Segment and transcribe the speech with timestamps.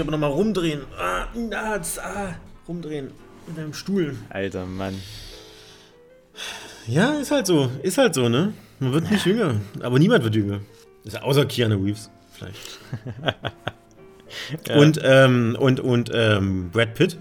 [0.00, 0.80] ich aber nochmal rumdrehen.
[0.98, 2.34] Ah, ah, ah,
[2.66, 3.10] rumdrehen
[3.46, 4.16] mit deinem Stuhl.
[4.30, 4.94] Alter Mann.
[6.86, 7.70] Ja, ist halt so.
[7.82, 8.52] Ist halt so, ne?
[8.78, 9.56] Man wird nicht jünger.
[9.80, 10.60] Aber niemand wird jünger.
[11.04, 12.78] Ist außer Keanu Reeves, vielleicht.
[14.68, 14.76] ja.
[14.76, 17.18] Und, ähm, und, und ähm, Brad Pitt.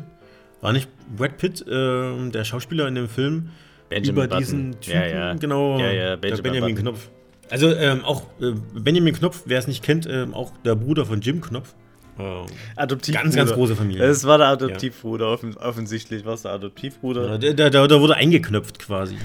[0.61, 3.49] War nicht Brad Pitt äh, der Schauspieler in dem Film
[3.89, 4.39] Benjamin über Button.
[4.39, 4.99] diesen Typen?
[4.99, 5.33] Ja, ja.
[5.35, 5.79] Genau.
[5.79, 6.75] Ja, Benjamin Benjamin Button.
[6.75, 7.09] Knopf.
[7.49, 11.21] Also ähm, auch äh, Benjamin Knopf, wer es nicht kennt, ähm, auch der Bruder von
[11.21, 11.73] Jim Knopf.
[12.19, 12.45] Ähm,
[12.75, 13.23] Adoptivbruder.
[13.23, 14.05] ganz, ganz große Familie.
[14.05, 17.37] Das war der Adoptivbruder, offen, offensichtlich war es der Adoptivbruder.
[17.37, 19.17] der, der, der, der wurde eingeknöpft quasi.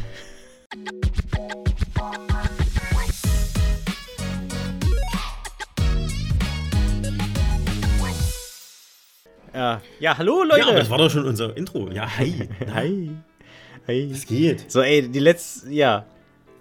[9.53, 10.61] Ja, ja hallo Leute.
[10.61, 11.91] Ja, das war doch schon unser Intro.
[11.91, 12.49] Ja, hi.
[12.73, 13.11] Hi.
[13.87, 14.11] Hi.
[14.11, 14.71] Es geht.
[14.71, 16.07] So, ey, die letzte, ja.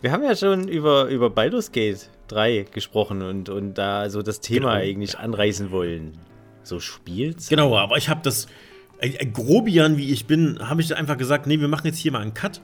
[0.03, 4.41] Wir haben ja schon über, über Baldur's Gate 3 gesprochen und, und da so das
[4.41, 4.83] Thema Genau.
[4.83, 6.17] eigentlich anreißen wollen.
[6.61, 7.49] So Spielzeit.
[7.49, 8.47] Genau, aber ich habe das,
[8.99, 12.11] äh, äh, Grobian wie ich bin, habe ich einfach gesagt, nee, wir machen jetzt hier
[12.11, 12.59] mal einen Cut,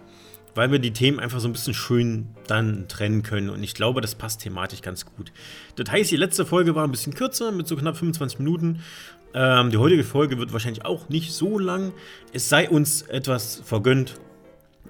[0.54, 3.50] weil wir die Themen einfach so ein bisschen schön dann trennen können.
[3.50, 5.32] Und ich glaube, das passt thematisch ganz gut.
[5.78, 8.82] Das heißt, die letzte Folge war ein bisschen kürzer, mit so knapp 25 Minuten.
[9.34, 11.94] Ähm, die heutige Folge wird wahrscheinlich auch nicht so lang.
[12.34, 14.20] Es sei uns etwas vergönnt.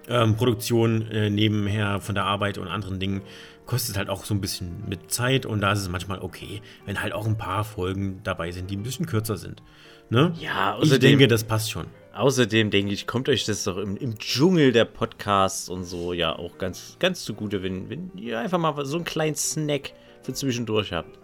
[0.09, 3.21] Ähm, Produktion äh, nebenher von der Arbeit und anderen Dingen
[3.67, 7.01] kostet halt auch so ein bisschen mit Zeit und da ist es manchmal okay, wenn
[7.03, 9.61] halt auch ein paar Folgen dabei sind, die ein bisschen kürzer sind.
[10.09, 10.33] Ne?
[10.39, 11.85] Ja, ich außerdem- denke, das passt schon.
[12.15, 16.35] Außerdem denke ich, kommt euch das doch im, im Dschungel der Podcasts und so ja
[16.35, 19.93] auch ganz, ganz zugute, wenn, wenn ihr einfach mal so einen kleinen Snack
[20.23, 21.19] für zwischendurch habt.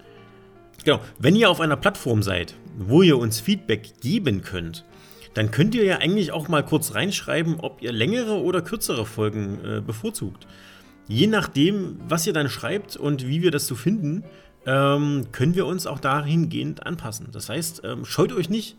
[0.83, 0.99] Genau.
[1.17, 4.85] Wenn ihr auf einer Plattform seid, wo ihr uns Feedback geben könnt,
[5.35, 9.59] dann könnt ihr ja eigentlich auch mal kurz reinschreiben, ob ihr längere oder kürzere Folgen
[9.63, 10.47] äh, bevorzugt.
[11.07, 14.23] Je nachdem, was ihr dann schreibt und wie wir das so finden,
[14.65, 17.27] ähm, können wir uns auch dahingehend anpassen.
[17.31, 18.77] Das heißt, ähm, scheut euch nicht,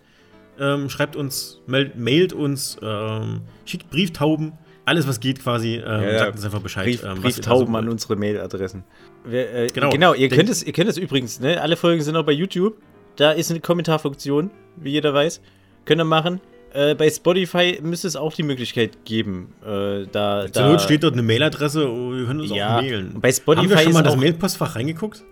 [0.59, 4.53] ähm, schreibt uns, mail, mailt uns, ähm, schickt Brieftauben,
[4.85, 6.85] alles was geht quasi, ähm, sagt uns einfach Bescheid.
[6.85, 8.83] Brief, ähm, Brieftauben so an unsere Mailadressen.
[9.25, 9.91] Wir, äh, Genau.
[9.91, 10.15] genau.
[10.15, 11.61] ihr Denk- könnt, es, ihr könnt es übrigens, ne?
[11.61, 12.77] Alle Folgen sind auch bei YouTube.
[13.17, 15.41] Da ist eine Kommentarfunktion, wie jeder weiß.
[15.87, 16.41] Könnt ihr machen.
[16.75, 19.55] Äh, bei Spotify müsste es auch die Möglichkeit geben.
[19.65, 23.19] Äh, da, Zur Not steht dort eine Mailadresse, oh, wir können uns Ja, auch mailen.
[23.19, 25.25] bei Spotify Haben wir schon mal das Mailpostfach reingeguckt?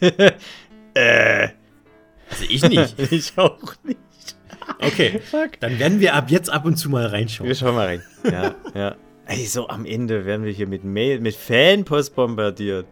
[0.94, 1.48] äh,
[2.30, 2.98] Also ich nicht.
[3.12, 3.98] ich auch nicht.
[4.80, 5.58] Okay, Fuck.
[5.60, 7.48] dann werden wir ab jetzt ab und zu mal reinschauen.
[7.48, 8.02] Wir schauen mal rein.
[8.24, 8.96] Ja, ja.
[9.26, 12.86] Ey, so am Ende werden wir hier mit Mail, mit Fanpost bombardiert.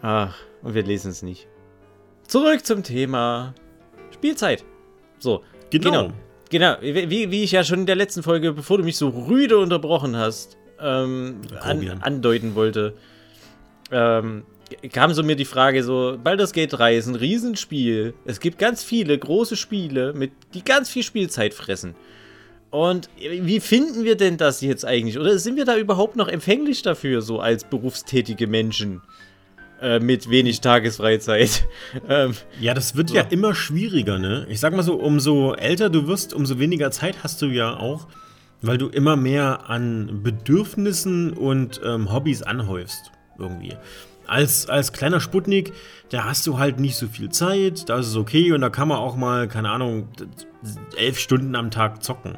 [0.00, 1.46] Ach, und wir lesen es nicht.
[2.26, 3.54] Zurück zum Thema
[4.12, 4.64] Spielzeit.
[5.18, 5.90] So, Genau.
[5.90, 6.12] genau.
[6.48, 9.58] Genau, wie, wie ich ja schon in der letzten Folge, bevor du mich so rüde
[9.58, 12.94] unterbrochen hast, ähm, an, andeuten wollte,
[13.90, 14.44] ähm,
[14.92, 18.14] kam so mir die Frage so, Baldur's Gate 3 ist ein Riesenspiel.
[18.24, 21.94] Es gibt ganz viele große Spiele, mit, die ganz viel Spielzeit fressen.
[22.70, 25.18] Und wie finden wir denn das jetzt eigentlich?
[25.18, 29.02] Oder sind wir da überhaupt noch empfänglich dafür, so als berufstätige Menschen
[29.80, 31.66] äh, mit wenig Tagesfreizeit?
[32.08, 34.46] ähm, Ja, das wird ja immer schwieriger, ne?
[34.48, 38.08] Ich sag mal so, umso älter du wirst, umso weniger Zeit hast du ja auch,
[38.62, 43.12] weil du immer mehr an Bedürfnissen und ähm, Hobbys anhäufst.
[43.38, 43.76] Irgendwie.
[44.26, 45.72] Als, als kleiner Sputnik,
[46.08, 48.88] da hast du halt nicht so viel Zeit, da ist es okay und da kann
[48.88, 50.08] man auch mal, keine Ahnung,
[50.96, 52.36] elf Stunden am Tag zocken.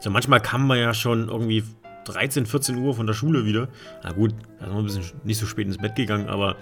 [0.00, 1.64] So, manchmal kann man ja schon irgendwie
[2.04, 3.68] 13, 14 Uhr von der Schule wieder.
[4.02, 6.56] Na gut, da sind wir ein bisschen nicht so spät ins Bett gegangen, aber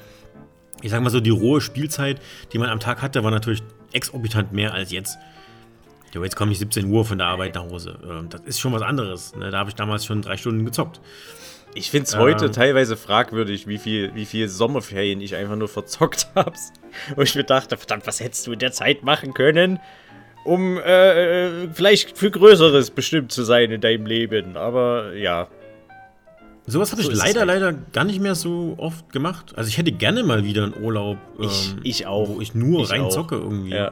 [0.80, 2.20] ich sag mal so, die rohe Spielzeit,
[2.52, 5.18] die man am Tag hatte, war natürlich exorbitant mehr als jetzt.
[6.14, 7.98] Jo, jetzt komme ich 17 Uhr von der Arbeit nach Hause.
[8.04, 9.34] Ähm, Das ist schon was anderes.
[9.36, 9.50] ne?
[9.50, 11.00] Da habe ich damals schon drei Stunden gezockt.
[11.74, 12.52] Ich finde es heute Ähm.
[12.52, 16.52] teilweise fragwürdig, wie viel, wie viel Sommerferien ich einfach nur verzockt habe.
[17.16, 19.78] Und ich mir dachte, verdammt, was hättest du in der Zeit machen können,
[20.44, 24.56] um äh, äh, vielleicht für Größeres bestimmt zu sein in deinem Leben.
[24.56, 25.48] Aber ja,
[26.64, 27.48] Sowas habe So ich leider, halt.
[27.48, 29.52] leider gar nicht mehr so oft gemacht.
[29.56, 32.28] Also ich hätte gerne mal wieder einen Urlaub, ich, ähm, ich auch.
[32.28, 33.08] wo ich nur Ich rein auch.
[33.08, 33.70] zocke irgendwie.
[33.70, 33.90] Ja,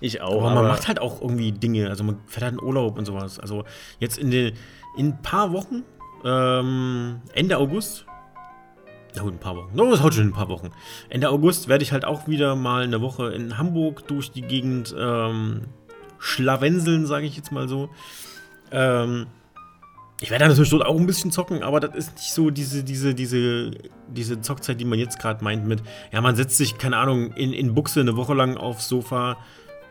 [0.00, 0.42] ich auch.
[0.44, 1.88] Aber man macht halt auch irgendwie Dinge.
[1.90, 3.40] Also man fährt halt in Urlaub und sowas.
[3.40, 3.64] Also
[3.98, 4.52] jetzt in, den
[4.96, 5.82] in ein paar Wochen,
[6.24, 8.06] ähm, Ende August.
[9.16, 9.70] Na gut, ein paar Wochen.
[9.74, 10.70] No, das haut schon in ein paar Wochen.
[11.08, 14.94] Ende August werde ich halt auch wieder mal eine Woche in Hamburg durch die Gegend
[14.96, 15.62] ähm,
[16.24, 17.90] schlawenseln, sage ich jetzt mal so.
[18.70, 19.26] Ähm,
[20.20, 23.14] ich werde natürlich dort auch ein bisschen zocken, aber das ist nicht so diese, diese,
[23.14, 23.72] diese,
[24.08, 25.82] diese Zockzeit, die man jetzt gerade meint mit,
[26.12, 29.36] ja, man setzt sich, keine Ahnung, in, in Buchse eine Woche lang aufs Sofa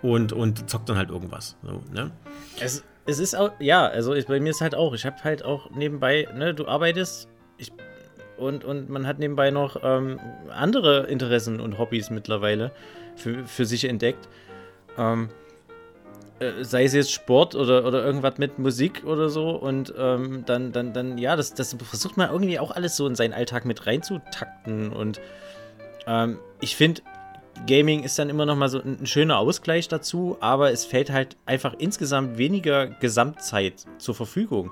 [0.02, 1.56] und, und zockt dann halt irgendwas.
[1.62, 2.12] So, ne?
[2.60, 5.46] Es, es ist auch, ja, also ich, bei mir ist halt auch, ich habe halt
[5.46, 7.28] auch nebenbei, ne, du arbeitest
[7.58, 7.72] ich,
[8.38, 10.20] und, und man hat nebenbei noch ähm,
[10.50, 12.72] andere Interessen und Hobbys mittlerweile
[13.16, 14.28] für, für sich entdeckt.
[14.98, 15.30] Ähm,
[16.44, 19.52] äh, sei es jetzt Sport oder, oder irgendwas mit Musik oder so.
[19.52, 23.16] Und ähm, dann, dann, dann, ja, das, das versucht man irgendwie auch alles so in
[23.16, 24.92] seinen Alltag mit reinzutakten.
[24.92, 25.22] Und
[26.08, 27.02] ähm, ich finde,
[27.68, 31.38] Gaming ist dann immer noch mal so ein, schöner Ausgleich dazu, aber es fällt halt
[31.46, 34.72] einfach insgesamt weniger Gesamtzeit zur Verfügung.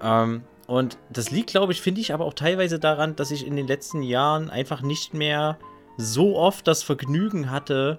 [0.00, 3.56] Ähm, und das liegt, glaube ich, finde ich aber auch teilweise daran, dass ich in
[3.56, 5.58] den letzten Jahren einfach nicht mehr
[5.96, 7.98] so oft das Vergnügen hatte,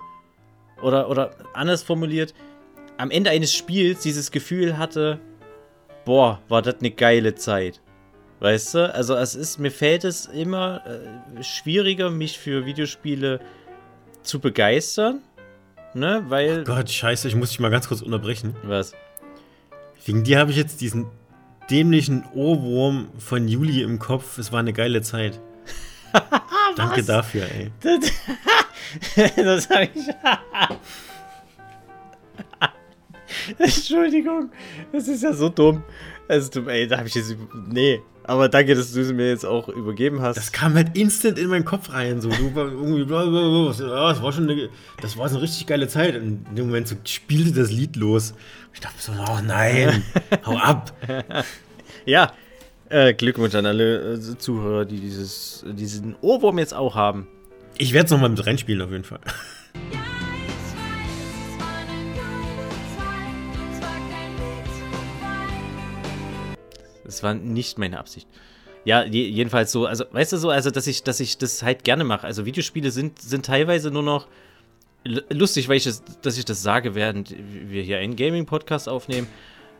[0.81, 2.33] oder, oder anders formuliert,
[2.99, 5.19] am Ende eines Spiels dieses Gefühl hatte,
[6.03, 7.81] boah, war das eine geile Zeit.
[8.41, 8.93] Weißt du?
[8.93, 13.39] Also es ist, mir fällt es immer äh, schwieriger, mich für Videospiele
[14.21, 15.21] zu begeistern.
[15.93, 16.25] Ne?
[16.27, 16.61] Weil.
[16.61, 18.55] Oh Gott, scheiße, ich muss dich mal ganz kurz unterbrechen.
[18.63, 18.93] Was?
[20.05, 21.07] Wegen dir habe ich jetzt diesen
[21.69, 24.37] dämlichen Ohrwurm von Juli im Kopf.
[24.37, 25.39] Es war eine geile Zeit.
[26.75, 27.71] Danke dafür, ey.
[27.79, 30.05] Das, das habe ich.
[33.57, 34.51] Entschuldigung,
[34.91, 35.83] das ist ja so dumm.
[36.27, 37.35] Also, ey, da habe ich jetzt.
[37.69, 40.37] Nee, aber danke, dass du es mir jetzt auch übergeben hast.
[40.37, 42.21] Das kam halt instant in meinen Kopf rein.
[42.21, 44.69] So, du war irgendwie, das war schon eine,
[45.01, 46.15] das war so eine richtig geile Zeit.
[46.15, 48.35] Und in dem Moment so spielte das Lied los.
[48.73, 50.03] Ich dachte so, oh nein,
[50.45, 50.93] hau ab.
[52.05, 52.33] Ja,
[52.89, 57.27] äh, Glückwunsch an alle äh, Zuhörer, die dieses, diesen Ohrwurm jetzt auch haben.
[57.77, 59.21] Ich werde es nochmal mit reinspielen, auf jeden Fall.
[67.09, 68.27] Das war nicht meine Absicht.
[68.85, 72.03] Ja, jedenfalls so, also weißt du so, also dass ich, dass ich das halt gerne
[72.03, 72.25] mache.
[72.25, 74.27] Also Videospiele sind, sind teilweise nur noch
[75.29, 79.27] lustig, weil ich das, dass ich das sage, während wir hier einen Gaming-Podcast aufnehmen.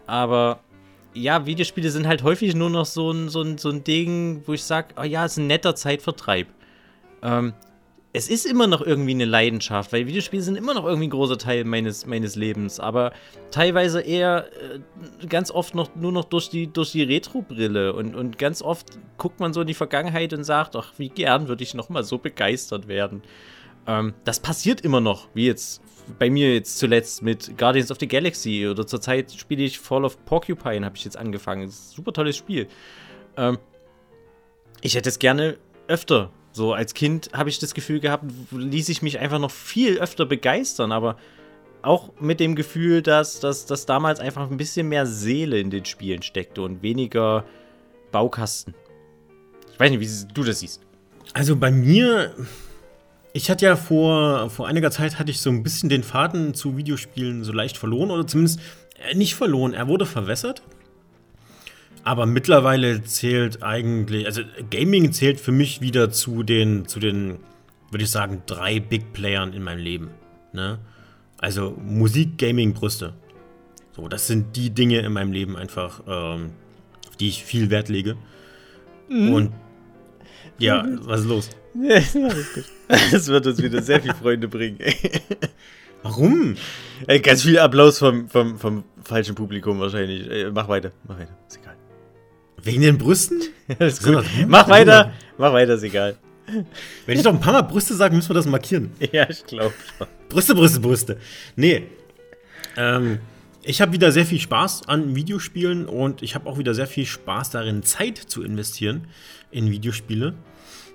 [0.08, 0.60] Aber
[1.14, 4.54] ja, Videospiele sind halt häufig nur noch so ein, so ein, so ein Ding, wo
[4.54, 6.48] ich sage, oh ja, es ist ein netter Zeitvertreib.
[7.22, 7.54] Ähm,
[8.12, 11.38] es ist immer noch irgendwie eine Leidenschaft, weil Videospiele sind immer noch irgendwie ein großer
[11.38, 13.14] Teil meines, meines Lebens, aber
[13.52, 18.40] teilweise eher äh, ganz oft noch nur noch durch die, durch die Retro-Brille und, und
[18.40, 21.76] ganz oft guckt man so in die Vergangenheit und sagt, ach, wie gern würde ich
[21.76, 23.22] nochmal so begeistert werden.
[23.86, 25.82] Ähm, das passiert immer noch, wie jetzt
[26.18, 30.26] bei mir jetzt zuletzt mit Guardians of the Galaxy oder zurzeit spiele ich Fall of
[30.26, 31.68] Porcupine, habe ich jetzt angefangen.
[31.68, 32.68] Das ist ein super tolles Spiel.
[33.38, 33.60] Ähm,
[34.82, 39.02] ich hätte es gerne öfter so, als Kind habe ich das Gefühl gehabt, ließ ich
[39.02, 41.18] mich einfach noch viel öfter begeistern, aber
[41.82, 45.86] auch mit dem Gefühl, dass, dass, dass damals einfach ein bisschen mehr Seele in den
[45.86, 47.46] Spielen steckte und weniger
[48.12, 48.74] Baukasten.
[49.72, 50.82] Ich weiß nicht, wie du das siehst.
[51.34, 52.34] Also bei mir,
[53.34, 56.76] ich hatte ja vor, vor einiger Zeit hatte ich so ein bisschen den Faden zu
[56.76, 58.60] Videospielen so leicht verloren oder zumindest
[58.98, 60.64] äh, nicht verloren, er wurde verwässert.
[62.04, 67.40] Aber mittlerweile zählt eigentlich, also Gaming zählt für mich wieder zu den, zu den,
[67.92, 70.10] würde ich sagen, drei Big Playern in meinem Leben.
[70.54, 70.80] Ne?
[71.38, 73.14] Also Musik, Gaming, Brüste.
[73.92, 76.52] So, das sind die Dinge in meinem Leben einfach, ähm,
[77.08, 78.16] auf die ich viel Wert lege.
[79.10, 79.34] Mhm.
[79.34, 79.52] Und
[80.58, 81.50] ja, was ist los?
[83.12, 84.80] das wird uns wieder sehr viele Freunde bringen.
[86.04, 86.56] Warum?
[87.08, 90.30] Ey, ganz viel Applaus vom, vom, vom falschen Publikum wahrscheinlich.
[90.30, 91.38] Ey, mach weiter, mach weiter.
[91.48, 91.69] Ist egal.
[92.64, 93.42] Wegen den Brüsten?
[93.80, 94.26] ist gut.
[94.48, 96.18] Mach weiter, mach weiter, ist egal.
[97.06, 98.92] Wenn ich doch ein paar Mal Brüste sage, müssen wir das markieren.
[99.12, 100.08] Ja, ich glaube schon.
[100.30, 101.18] Brüste, Brüste, Brüste.
[101.56, 101.84] Nee.
[102.76, 103.20] Ähm,
[103.62, 107.06] ich habe wieder sehr viel Spaß an Videospielen und ich habe auch wieder sehr viel
[107.06, 109.08] Spaß darin, Zeit zu investieren
[109.52, 110.34] in Videospiele.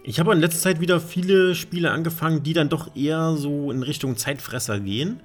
[0.03, 3.83] Ich habe in letzter Zeit wieder viele Spiele angefangen, die dann doch eher so in
[3.83, 5.21] Richtung Zeitfresser gehen,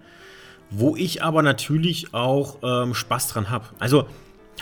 [0.69, 3.65] wo ich aber natürlich auch ähm, Spaß dran habe.
[3.79, 4.07] Also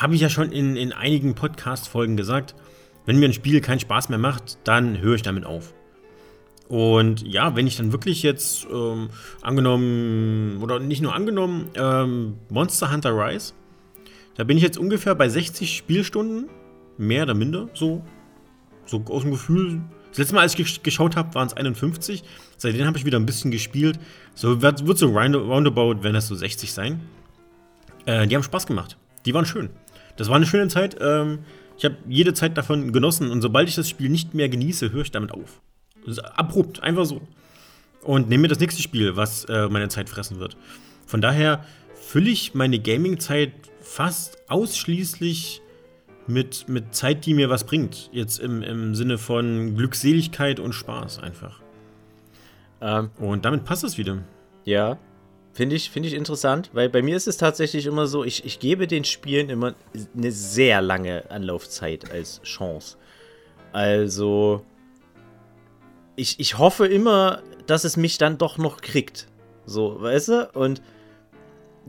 [0.01, 2.55] habe ich ja schon in, in einigen Podcast-Folgen gesagt,
[3.05, 5.73] wenn mir ein Spiel keinen Spaß mehr macht, dann höre ich damit auf.
[6.67, 9.09] Und ja, wenn ich dann wirklich jetzt ähm,
[9.41, 13.53] angenommen, oder nicht nur angenommen, ähm, Monster Hunter Rise,
[14.35, 16.49] da bin ich jetzt ungefähr bei 60 Spielstunden,
[16.97, 18.03] mehr oder minder, so,
[18.85, 19.81] so aus dem Gefühl.
[20.09, 22.23] Das letzte Mal, als ich geschaut habe, waren es 51.
[22.57, 23.99] Seitdem habe ich wieder ein bisschen gespielt.
[24.35, 27.01] So wird, wird so roundabout, wenn das so 60 sein.
[28.05, 28.97] Äh, die haben Spaß gemacht.
[29.25, 29.69] Die waren schön.
[30.17, 30.97] Das war eine schöne Zeit.
[30.99, 31.39] Ähm,
[31.77, 35.03] ich habe jede Zeit davon genossen und sobald ich das Spiel nicht mehr genieße, höre
[35.03, 35.61] ich damit auf.
[36.35, 37.21] Abrupt, einfach so.
[38.01, 40.57] Und nehme mir das nächste Spiel, was äh, meine Zeit fressen wird.
[41.05, 41.63] Von daher
[41.95, 45.61] fülle ich meine Gaming-Zeit fast ausschließlich
[46.27, 48.09] mit, mit Zeit, die mir was bringt.
[48.11, 51.61] Jetzt im, im Sinne von Glückseligkeit und Spaß einfach.
[52.81, 54.19] Ähm, und damit passt es wieder.
[54.65, 54.97] Ja,
[55.57, 58.59] Finde ich, find ich interessant, weil bei mir ist es tatsächlich immer so, ich, ich
[58.59, 59.73] gebe den Spielen immer
[60.15, 62.97] eine sehr lange Anlaufzeit als Chance.
[63.73, 64.63] Also,
[66.15, 69.29] ich, ich hoffe immer, dass es mich dann doch noch kriegt.
[69.65, 70.49] So, weißt du?
[70.53, 70.83] Und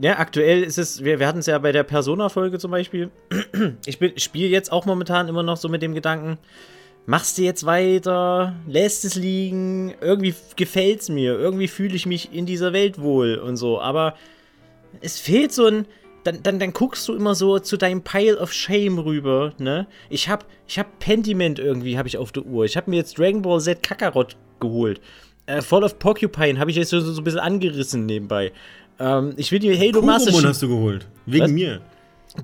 [0.01, 3.11] ja, aktuell ist es, wir, wir hatten es ja bei der Persona-Folge zum Beispiel.
[3.85, 6.39] Ich, ich spiele jetzt auch momentan immer noch so mit dem Gedanken,
[7.09, 12.35] machst du jetzt weiter, lässt es liegen, irgendwie gefällt es mir, irgendwie fühle ich mich
[12.35, 14.15] in dieser Welt wohl und so, aber
[15.01, 15.87] es fehlt so ein,
[16.25, 19.87] dann, dann, dann guckst du immer so zu deinem Pile of Shame rüber, ne?
[20.11, 22.67] Ich hab, ich hab Pentiment irgendwie, habe ich auf der Uhr.
[22.67, 25.01] Ich habe mir jetzt Dragon Ball Z Kakarot geholt.
[25.47, 28.53] Äh, Fall of Porcupine habe ich jetzt so, so ein bisschen angerissen nebenbei.
[28.99, 30.45] Ähm, ich will die Halo Master Chief.
[30.45, 31.07] hast du geholt.
[31.25, 31.51] Wegen Was?
[31.53, 31.81] mir.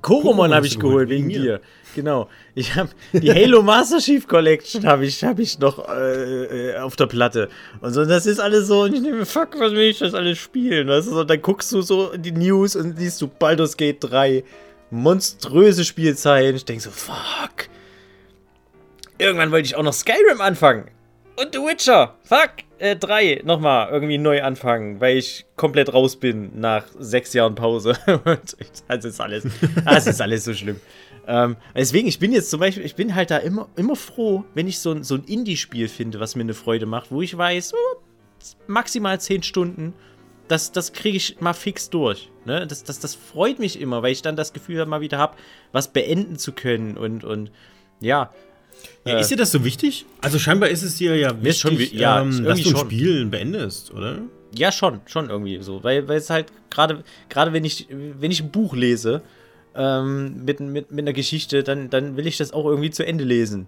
[0.01, 1.39] Koromon habe ich geholt, wegen mir.
[1.39, 1.61] dir.
[1.95, 2.27] Genau.
[2.55, 6.97] Ich habe die Halo Master Chief Collection habe ich, hab ich noch äh, äh, auf
[6.97, 7.49] der Platte.
[7.79, 10.37] Und so, das ist alles so, und ich nehme, fuck, was will ich das alles
[10.37, 10.89] spielen?
[10.89, 14.43] Weißt du, und dann guckst du so die News und siehst du Baldur's Gate 3,
[14.91, 16.55] monströse Spielzeit.
[16.55, 17.69] Ich denke so, fuck.
[19.17, 20.89] Irgendwann wollte ich auch noch Skyrim anfangen.
[21.35, 22.15] Und The Witcher.
[22.23, 22.51] Fuck.
[22.77, 23.41] Äh, drei.
[23.43, 27.97] Nochmal irgendwie neu anfangen, weil ich komplett raus bin nach sechs Jahren Pause.
[28.87, 29.45] das ist alles.
[29.83, 30.79] Das ist alles so schlimm.
[31.27, 34.67] Ähm, deswegen, ich bin jetzt zum Beispiel, ich bin halt da immer, immer froh, wenn
[34.67, 38.01] ich so, so ein Indie-Spiel finde, was mir eine Freude macht, wo ich weiß, oh,
[38.67, 39.93] maximal zehn Stunden,
[40.47, 42.29] das, das kriege ich mal fix durch.
[42.45, 42.67] Ne?
[42.67, 45.35] Das, das, das freut mich immer, weil ich dann das Gefühl mal wieder habe,
[45.71, 47.51] was beenden zu können und, und
[47.99, 48.31] ja,
[49.05, 50.05] ja, ist dir das so wichtig?
[50.21, 52.85] Also scheinbar ist es dir ja wichtig, schon, ja, ähm, dass du ein schon.
[52.87, 54.19] Spiel beendest, oder?
[54.55, 55.83] Ja, schon, schon irgendwie so.
[55.83, 59.21] Weil, weil es halt gerade, gerade wenn ich, wenn ich ein Buch lese,
[59.75, 63.23] ähm, mit, mit, mit einer Geschichte, dann, dann will ich das auch irgendwie zu Ende
[63.23, 63.67] lesen.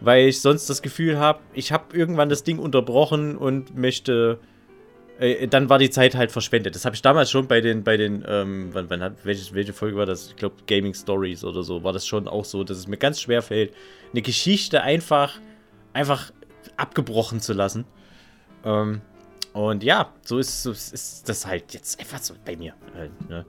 [0.00, 4.38] Weil ich sonst das Gefühl habe, ich habe irgendwann das Ding unterbrochen und möchte
[5.18, 6.74] äh, dann war die Zeit halt verschwendet.
[6.74, 9.72] Das habe ich damals schon bei den, bei den, ähm, wann, wann hat, welche, welche
[9.72, 10.28] Folge war das?
[10.28, 13.20] Ich glaube, Gaming Stories oder so, war das schon auch so, dass es mir ganz
[13.20, 13.74] schwer fällt,
[14.12, 15.38] eine Geschichte einfach,
[15.92, 16.32] einfach
[16.76, 17.84] abgebrochen zu lassen.
[18.64, 19.00] Ähm,
[19.52, 22.74] und ja, so ist, so ist das halt jetzt einfach so bei mir.
[22.94, 23.44] Halt, ne?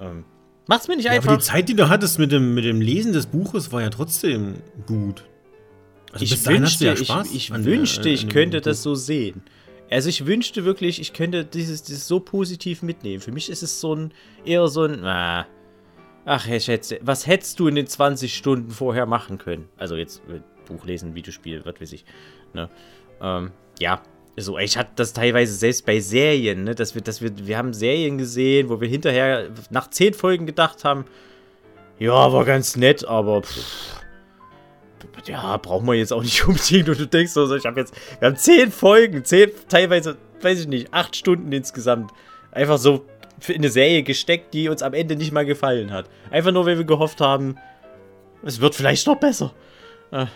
[0.00, 0.24] ähm,
[0.66, 1.30] macht's mir nicht ja, einfach.
[1.30, 3.90] Aber die Zeit, die du hattest mit dem, mit dem Lesen des Buches, war ja
[3.90, 4.56] trotzdem
[4.86, 5.24] gut.
[6.12, 9.42] Also ich wünschte, ja ich, ich wünschte, der, ich könnte das so sehen.
[9.90, 13.20] Also ich wünschte wirklich, ich könnte dieses, dieses so positiv mitnehmen.
[13.20, 14.12] Für mich ist es so ein,
[14.44, 15.46] eher so ein, ah,
[16.24, 19.68] ach, Schätze, was hättest du in den 20 Stunden vorher machen können?
[19.76, 22.04] Also jetzt äh, Buch lesen, Videospiel, was weiß ich.
[22.54, 22.70] Ne?
[23.20, 24.00] Ähm, ja,
[24.36, 27.72] so, ich hatte das teilweise selbst bei Serien, ne, dass wir, dass wir, wir haben
[27.74, 31.04] Serien gesehen, wo wir hinterher nach 10 Folgen gedacht haben,
[31.98, 34.00] ja, war ganz nett, aber pff,
[35.26, 36.88] ja, brauchen wir jetzt auch nicht unbedingt.
[36.88, 40.68] Und du denkst so, ich habe jetzt, wir haben zehn Folgen, zehn, teilweise, weiß ich
[40.68, 42.10] nicht, acht Stunden insgesamt.
[42.52, 43.06] Einfach so
[43.48, 46.06] in eine Serie gesteckt, die uns am Ende nicht mal gefallen hat.
[46.30, 47.56] Einfach nur, weil wir gehofft haben,
[48.42, 49.52] es wird vielleicht noch besser.
[50.10, 50.26] Äh,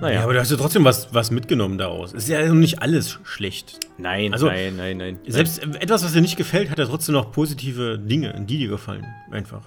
[0.00, 0.16] naja.
[0.16, 2.12] Ja, aber du hast ja trotzdem was, was mitgenommen daraus.
[2.12, 3.78] Ist ja nicht alles schlecht.
[3.98, 5.18] Nein, also, nein, nein, nein.
[5.26, 5.76] Selbst nein.
[5.76, 9.06] etwas, was dir nicht gefällt, hat ja trotzdem noch positive Dinge, die dir gefallen.
[9.30, 9.62] Einfach.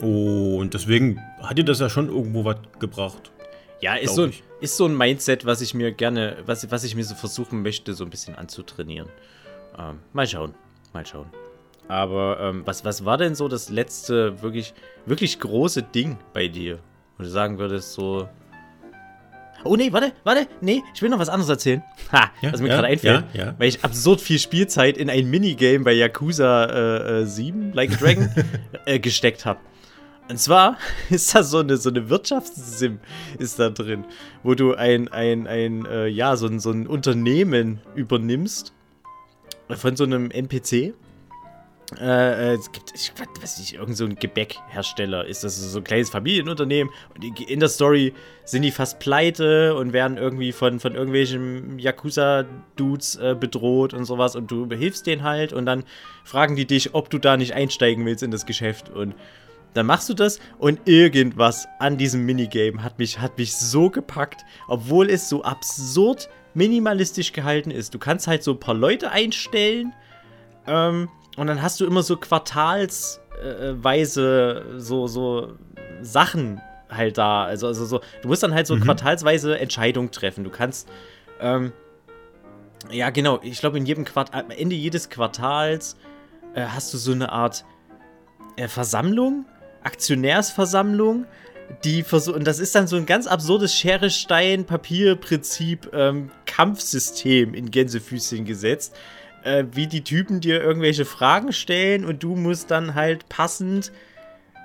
[0.00, 3.30] Und deswegen hat dir das ja schon irgendwo was gebracht.
[3.80, 4.30] Ja, ist so,
[4.60, 7.94] ist so ein Mindset, was ich mir gerne, was, was ich mir so versuchen möchte,
[7.94, 9.08] so ein bisschen anzutrainieren.
[9.76, 10.54] Ähm, mal schauen,
[10.92, 11.26] mal schauen.
[11.88, 14.72] Aber ähm, was, was war denn so das letzte wirklich,
[15.04, 16.78] wirklich große Ding bei dir?
[17.18, 18.28] Wo du sagen würdest, so.
[19.64, 21.82] Oh nee, warte, warte, nee, ich will noch was anderes erzählen.
[22.12, 23.24] Ha, ja, was mir ja, gerade einfällt.
[23.32, 23.54] Ja, ja.
[23.58, 27.96] Weil ich absurd viel Spielzeit in ein Minigame bei Yakuza äh, äh, 7, Like a
[27.96, 28.28] Dragon,
[28.86, 29.60] äh, gesteckt habe.
[30.28, 30.78] Und zwar
[31.10, 33.00] ist da so eine, so eine Wirtschaftssim
[33.38, 34.04] ist da drin,
[34.42, 38.72] wo du ein, ein, ein, äh, ja, so ein, so ein Unternehmen übernimmst
[39.68, 40.94] von so einem NPC.
[42.00, 46.08] Äh, äh, es gibt, ich weiß nicht, irgend so Gebäckhersteller ist das so ein kleines
[46.08, 48.14] Familienunternehmen und in der Story
[48.44, 54.36] sind die fast pleite und werden irgendwie von, von irgendwelchen Yakuza-Dudes äh, bedroht und sowas
[54.36, 55.84] und du hilfst denen halt und dann
[56.24, 59.14] fragen die dich, ob du da nicht einsteigen willst in das Geschäft und
[59.74, 64.44] dann machst du das und irgendwas an diesem Minigame hat mich, hat mich so gepackt,
[64.68, 67.94] obwohl es so absurd minimalistisch gehalten ist.
[67.94, 69.94] Du kannst halt so ein paar Leute einstellen
[70.66, 75.54] ähm, und dann hast du immer so quartalsweise äh, so, so
[76.02, 76.60] Sachen
[76.90, 77.44] halt da.
[77.44, 78.82] Also, also so, du musst dann halt so mhm.
[78.82, 80.44] quartalsweise Entscheidungen treffen.
[80.44, 80.88] Du kannst,
[81.40, 81.72] ähm,
[82.90, 85.96] ja genau, ich glaube in jedem Quartal, am Ende jedes Quartals
[86.54, 87.64] äh, hast du so eine Art
[88.56, 89.46] äh, Versammlung
[89.84, 91.26] Aktionärsversammlung,
[91.84, 98.44] die versuchen, und das ist dann so ein ganz absurdes Schere-Stein-Papier-Prinzip ähm, Kampfsystem in Gänsefüßchen
[98.44, 98.94] gesetzt.
[99.44, 103.90] Äh, wie die Typen dir irgendwelche Fragen stellen und du musst dann halt passend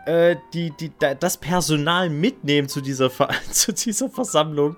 [0.06, 3.12] äh, die, die, das Personal mitnehmen zu dieser,
[3.52, 4.78] zu dieser Versammlung.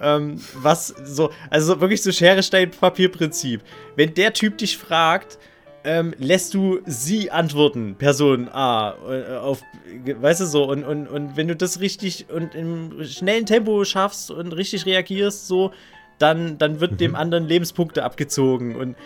[0.00, 3.62] Ähm, was so, also wirklich so Schere, Stein, Papier-Prinzip.
[3.94, 5.38] Wenn der Typ dich fragt,
[5.86, 9.62] ähm, lässt du sie antworten, Person A, äh, auf,
[10.04, 14.32] weißt du so, und, und, und wenn du das richtig und im schnellen Tempo schaffst
[14.32, 15.70] und richtig reagierst, so,
[16.18, 16.96] dann, dann wird mhm.
[16.96, 18.96] dem anderen Lebenspunkte abgezogen und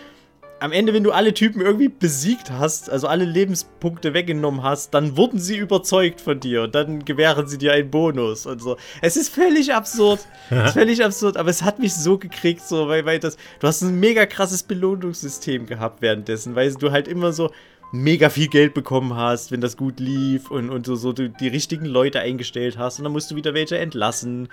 [0.61, 5.17] am Ende, wenn du alle Typen irgendwie besiegt hast, also alle Lebenspunkte weggenommen hast, dann
[5.17, 8.77] wurden sie überzeugt von dir und dann gewähren sie dir einen Bonus und so.
[9.01, 10.21] Es ist völlig absurd.
[10.51, 13.67] es ist völlig absurd, aber es hat mich so gekriegt, so, weil, weil das, du
[13.67, 17.51] hast ein mega krasses Belohnungssystem gehabt währenddessen, weil du halt immer so
[17.93, 21.49] mega viel Geld bekommen hast, wenn das gut lief und, und so, so du die
[21.49, 24.49] richtigen Leute eingestellt hast und dann musst du wieder welche entlassen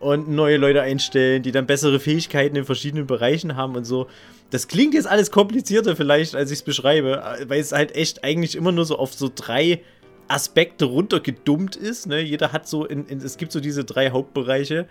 [0.00, 4.06] und neue Leute einstellen, die dann bessere Fähigkeiten in verschiedenen Bereichen haben und so.
[4.50, 8.54] Das klingt jetzt alles komplizierter vielleicht, als ich es beschreibe, weil es halt echt eigentlich
[8.54, 9.82] immer nur so auf so drei
[10.28, 12.06] Aspekte runtergedummt ist.
[12.06, 12.20] Ne?
[12.20, 14.86] Jeder hat so, in, in, es gibt so diese drei Hauptbereiche,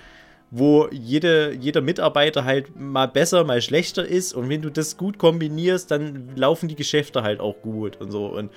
[0.52, 4.34] wo jede, jeder Mitarbeiter halt mal besser, mal schlechter ist.
[4.34, 8.28] Und wenn du das gut kombinierst, dann laufen die Geschäfte halt auch gut und so.
[8.28, 8.52] Und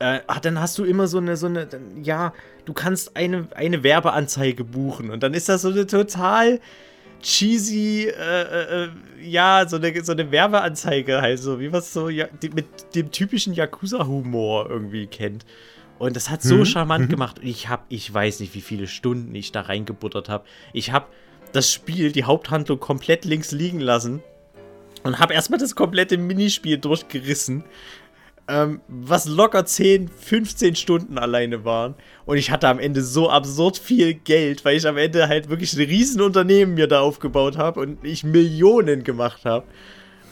[0.00, 1.68] äh, ach, dann hast du immer so eine, so eine,
[2.02, 2.32] ja,
[2.64, 6.60] du kannst eine, eine Werbeanzeige buchen und dann ist das so eine total
[7.20, 8.88] cheesy, äh, äh, äh
[9.22, 12.94] ja, so eine, so eine Werbeanzeige halt so, wie man es so ja, die, mit
[12.94, 15.44] dem typischen Yakuza-Humor irgendwie kennt.
[15.98, 16.64] Und das hat so mhm.
[16.64, 17.10] charmant mhm.
[17.10, 17.40] gemacht.
[17.40, 20.46] Und ich habe, ich weiß nicht, wie viele Stunden ich da reingebuttert habe.
[20.72, 21.08] Ich habe
[21.52, 24.22] das Spiel, die Haupthandlung komplett links liegen lassen
[25.02, 27.64] und habe erstmal das komplette Minispiel durchgerissen
[28.50, 31.94] ähm, was locker 10, 15 Stunden alleine waren.
[32.26, 35.72] Und ich hatte am Ende so absurd viel Geld, weil ich am Ende halt wirklich
[35.74, 39.66] ein Riesenunternehmen mir da aufgebaut habe und ich Millionen gemacht habe.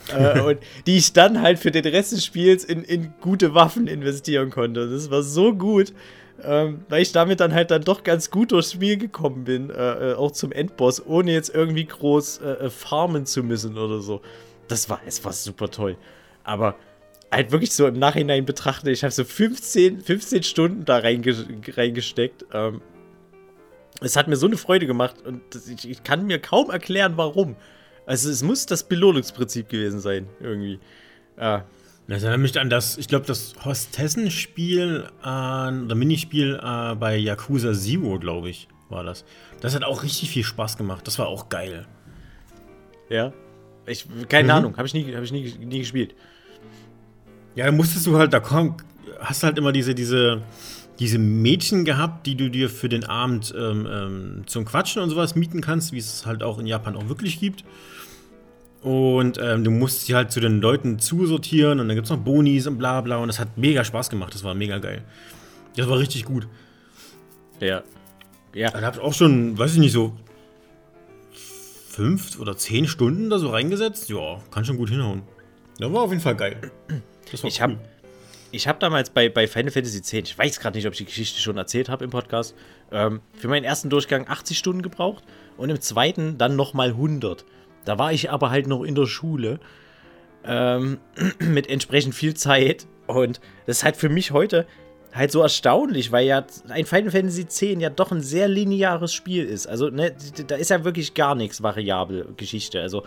[0.09, 3.87] äh, und die ich dann halt für den Rest des Spiels in, in gute Waffen
[3.87, 4.91] investieren konnte.
[4.91, 5.93] Das war so gut,
[6.43, 10.11] ähm, weil ich damit dann halt dann doch ganz gut durchs Spiel gekommen bin, äh,
[10.11, 14.23] äh auch zum Endboss, ohne jetzt irgendwie groß äh, äh, farmen zu müssen oder so.
[14.67, 15.97] Das war, es war super toll.
[16.45, 16.77] Aber
[17.31, 21.35] halt wirklich so im Nachhinein betrachtet, ich habe so 15, 15 Stunden da reinge
[21.77, 22.47] reingesteckt.
[22.53, 22.81] Ähm,
[24.01, 27.15] es hat mir so eine Freude gemacht und das, ich, ich, kann mir kaum erklären,
[27.17, 27.57] warum.
[28.07, 30.79] Also es muss das Belohnungsprinzip gewesen sein, irgendwie.
[31.39, 31.65] Ja.
[32.07, 37.75] Das erinnert mich an das, ich glaube, das Hostessenspiel, äh, oder Minispiel äh, bei Yakuza
[37.75, 39.27] Zero, glaube ich, war das.
[39.61, 41.07] Das hat auch richtig viel Spaß gemacht.
[41.07, 41.87] Das war auch geil.
[43.11, 43.35] Ja.
[43.85, 44.51] Ich, keine mhm.
[44.51, 46.15] Ahnung, habe ich, nie, hab ich nie, nie gespielt.
[47.59, 48.77] Ja, da musstest du halt, da komm,
[49.19, 50.43] hast halt immer diese, diese,
[51.01, 55.35] diese Mädchen gehabt, die du dir für den Abend ähm, ähm, zum Quatschen und sowas
[55.35, 57.65] mieten kannst, wie es halt auch in Japan auch wirklich gibt.
[58.81, 62.21] Und ähm, du musst sie halt zu den Leuten zusortieren und dann gibt es noch
[62.21, 63.17] Bonis und bla bla.
[63.17, 64.33] Und das hat mega Spaß gemacht.
[64.35, 65.03] Das war mega geil.
[65.75, 66.47] Das war richtig gut.
[67.59, 67.83] Ja.
[68.55, 68.71] Ja.
[68.71, 70.13] Dann habt ihr auch schon, weiß ich nicht, so
[71.89, 74.11] fünf oder zehn Stunden da so reingesetzt.
[74.11, 75.23] Ja, kann schon gut hinhauen.
[75.81, 76.71] Das war auf jeden Fall geil
[77.33, 77.79] ich habe
[78.51, 81.05] ich hab damals bei, bei Final Fantasy X, ich weiß gerade nicht, ob ich die
[81.05, 82.55] Geschichte schon erzählt habe im Podcast,
[82.91, 85.25] ähm, für meinen ersten Durchgang 80 Stunden gebraucht
[85.57, 87.45] und im zweiten dann nochmal 100.
[87.85, 89.61] Da war ich aber halt noch in der Schule
[90.45, 90.99] ähm,
[91.39, 94.67] mit entsprechend viel Zeit und das ist halt für mich heute
[95.13, 99.45] halt so erstaunlich, weil ja ein Final Fantasy X ja doch ein sehr lineares Spiel
[99.45, 99.67] ist.
[99.67, 100.15] Also, ne,
[100.47, 102.81] da ist ja wirklich gar nichts variable Geschichte.
[102.81, 103.05] Also,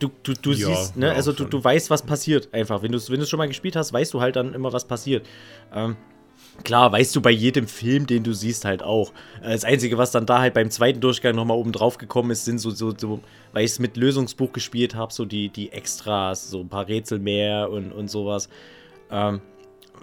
[0.00, 2.82] du, du, du ja, siehst, ne, also du, du weißt, was passiert einfach.
[2.82, 5.26] Wenn du es wenn schon mal gespielt hast, weißt du halt dann immer, was passiert.
[5.72, 5.96] Ähm,
[6.64, 9.12] Klar, weißt du bei jedem Film, den du siehst, halt auch.
[9.42, 12.44] Äh, das Einzige, was dann da halt beim zweiten Durchgang nochmal oben drauf gekommen ist,
[12.44, 13.20] sind so, so, so
[13.52, 17.18] weil ich es mit Lösungsbuch gespielt habe, so die, die Extras, so ein paar Rätsel
[17.18, 18.48] mehr und, und sowas.
[19.10, 19.40] Ähm,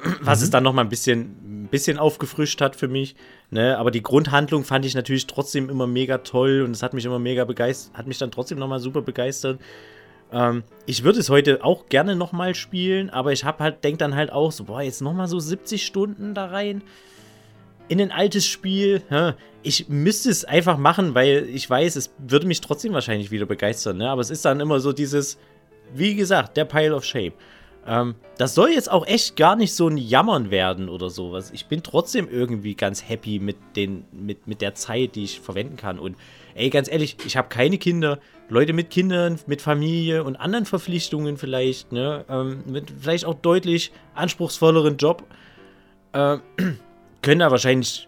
[0.21, 0.43] was mhm.
[0.43, 3.15] es dann nochmal ein bisschen, ein bisschen aufgefrischt hat für mich.
[3.49, 3.77] Ne?
[3.77, 7.19] Aber die Grundhandlung fand ich natürlich trotzdem immer mega toll und es hat mich immer
[7.19, 9.59] mega begeistert, hat mich dann trotzdem nochmal super begeistert.
[10.31, 14.15] Ähm, ich würde es heute auch gerne nochmal spielen, aber ich habe halt, denk dann
[14.15, 16.83] halt auch so, boah, jetzt nochmal so 70 Stunden da rein
[17.87, 19.01] in ein altes Spiel.
[19.63, 23.97] Ich müsste es einfach machen, weil ich weiß, es würde mich trotzdem wahrscheinlich wieder begeistern.
[23.97, 24.09] Ne?
[24.09, 25.37] Aber es ist dann immer so dieses,
[25.93, 27.33] wie gesagt, der Pile of Shape.
[27.87, 31.51] Ähm, das soll jetzt auch echt gar nicht so ein Jammern werden oder sowas.
[31.51, 35.77] Ich bin trotzdem irgendwie ganz happy mit, den, mit, mit der Zeit, die ich verwenden
[35.77, 35.97] kann.
[35.97, 36.17] Und
[36.53, 38.19] ey, ganz ehrlich, ich habe keine Kinder.
[38.49, 42.25] Leute mit Kindern, mit Familie und anderen Verpflichtungen vielleicht, ne?
[42.29, 45.23] Ähm, mit vielleicht auch deutlich anspruchsvolleren Job,
[46.13, 46.37] äh,
[47.21, 48.07] können da wahrscheinlich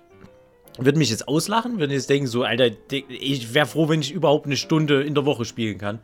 [0.78, 2.70] würden mich jetzt auslachen, würden jetzt denken, so, Alter,
[3.10, 6.00] ich wäre froh, wenn ich überhaupt eine Stunde in der Woche spielen kann.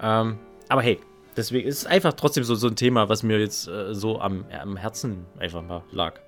[0.00, 0.98] Ähm, aber hey,
[1.36, 4.44] Deswegen ist es einfach trotzdem so, so ein Thema, was mir jetzt äh, so am,
[4.60, 6.20] am Herzen einfach mal lag.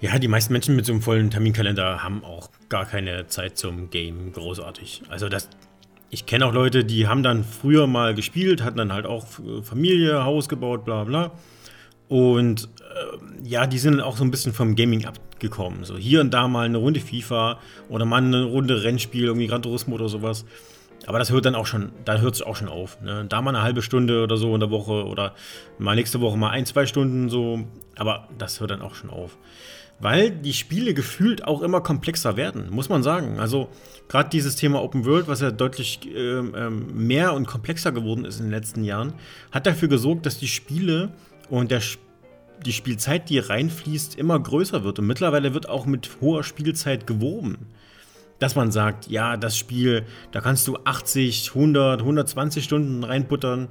[0.00, 3.90] Ja, die meisten Menschen mit so einem vollen Terminkalender haben auch gar keine Zeit zum
[3.90, 5.02] Game großartig.
[5.10, 5.50] Also das,
[6.08, 9.26] ich kenne auch Leute, die haben dann früher mal gespielt, hatten dann halt auch
[9.62, 11.32] Familie, Haus gebaut, bla bla.
[12.08, 15.84] Und äh, ja, die sind auch so ein bisschen vom Gaming abgekommen.
[15.84, 19.62] So hier und da mal eine Runde FIFA oder mal eine Runde Rennspiel, irgendwie Gran
[19.62, 20.46] Turismo oder sowas.
[21.10, 23.00] Aber das hört dann auch schon, da hört es auch schon auf.
[23.00, 23.26] Ne?
[23.28, 25.34] Da mal eine halbe Stunde oder so in der Woche oder
[25.76, 27.64] mal nächste Woche mal ein, zwei Stunden so.
[27.96, 29.36] Aber das hört dann auch schon auf.
[29.98, 33.40] Weil die Spiele gefühlt auch immer komplexer werden, muss man sagen.
[33.40, 33.70] Also
[34.06, 38.38] gerade dieses Thema Open World, was ja deutlich ähm, ähm, mehr und komplexer geworden ist
[38.38, 39.12] in den letzten Jahren,
[39.50, 41.10] hat dafür gesorgt, dass die Spiele
[41.48, 41.82] und der,
[42.64, 45.00] die Spielzeit, die reinfließt, immer größer wird.
[45.00, 47.66] Und mittlerweile wird auch mit hoher Spielzeit geworben
[48.40, 53.68] dass man sagt, ja, das Spiel, da kannst du 80, 100, 120 Stunden reinbuttern.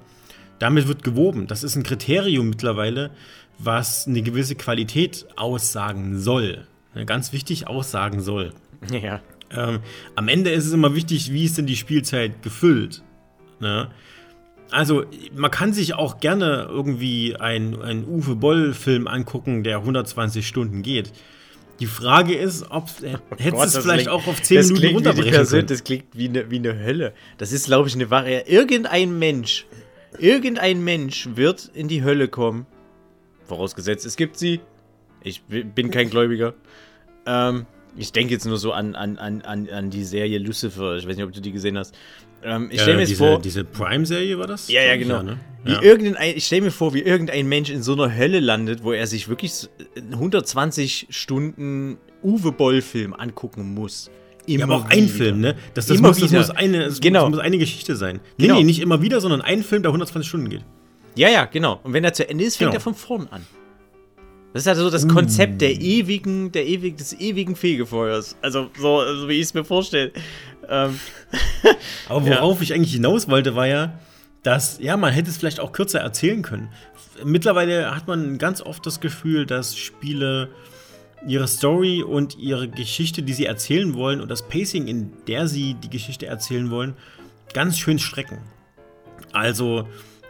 [0.59, 1.47] Damit wird gewoben.
[1.47, 3.11] Das ist ein Kriterium mittlerweile,
[3.57, 6.67] was eine gewisse Qualität aussagen soll.
[7.05, 8.53] Ganz wichtig, aussagen soll.
[8.91, 9.21] Ja.
[9.51, 9.79] Ähm,
[10.15, 13.01] am Ende ist es immer wichtig, wie ist denn die Spielzeit gefüllt.
[13.59, 13.89] Ne?
[14.71, 15.05] Also,
[15.35, 21.11] man kann sich auch gerne irgendwie einen Uwe Boll-Film angucken, der 120 Stunden geht.
[21.79, 25.45] Die Frage ist, ob äh, oh hättest es vielleicht klingt, auch auf 10 Minuten runterbrechen
[25.45, 25.67] können.
[25.67, 27.13] Das klingt wie eine, wie eine Hölle.
[27.37, 28.51] Das ist, glaube ich, eine Variante.
[28.51, 29.65] Irgendein Mensch,
[30.17, 32.65] irgendein Mensch wird in die Hölle kommen.
[33.47, 34.59] Vorausgesetzt, es gibt sie.
[35.23, 36.53] Ich bin kein Gläubiger.
[37.25, 37.65] Ähm,
[37.95, 40.97] ich denke jetzt nur so an, an, an, an die Serie Lucifer.
[40.97, 41.95] Ich weiß nicht, ob du die gesehen hast.
[42.43, 43.39] Ähm, ich stelle mir diese, vor.
[43.39, 44.69] Diese Prime-Serie war das?
[44.69, 45.17] Ja, ja, genau.
[45.17, 45.37] Ja, ne?
[45.65, 45.81] ja.
[45.81, 49.07] irgendein, ich stelle mir vor, wie irgendein Mensch in so einer Hölle landet, wo er
[49.07, 49.67] sich wirklich
[50.11, 54.09] 120 Stunden Uwe Boll-Film angucken muss.
[54.45, 54.97] Immer ja, aber auch wieder.
[54.97, 55.55] ein Film, ne?
[55.73, 57.29] Das, das, muss, das, muss, eine, das genau.
[57.29, 58.19] muss eine Geschichte sein.
[58.37, 58.59] Nee, genau.
[58.59, 60.61] nee, nicht immer wieder, sondern ein Film, der 120 Stunden geht.
[61.15, 61.79] Ja, ja, genau.
[61.83, 62.79] Und wenn er zu Ende ist, fängt genau.
[62.79, 63.45] er von vorn an.
[64.53, 65.57] Das ist halt so das Konzept uh.
[65.57, 68.35] der ewigen, der ewig, des ewigen Fegefeuers.
[68.41, 70.11] Also so, so wie ich es mir vorstelle.
[70.69, 70.99] Ähm.
[72.09, 72.63] Aber worauf ja.
[72.63, 73.99] ich eigentlich hinaus wollte, war ja,
[74.43, 76.69] dass, ja, man hätte es vielleicht auch kürzer erzählen können.
[77.23, 80.49] Mittlerweile hat man ganz oft das Gefühl, dass Spiele
[81.27, 85.73] ihre Story und ihre Geschichte, die sie erzählen wollen, und das Pacing, in der sie
[85.73, 86.95] die Geschichte erzählen wollen,
[87.53, 88.39] ganz schön strecken.
[89.33, 89.87] Also,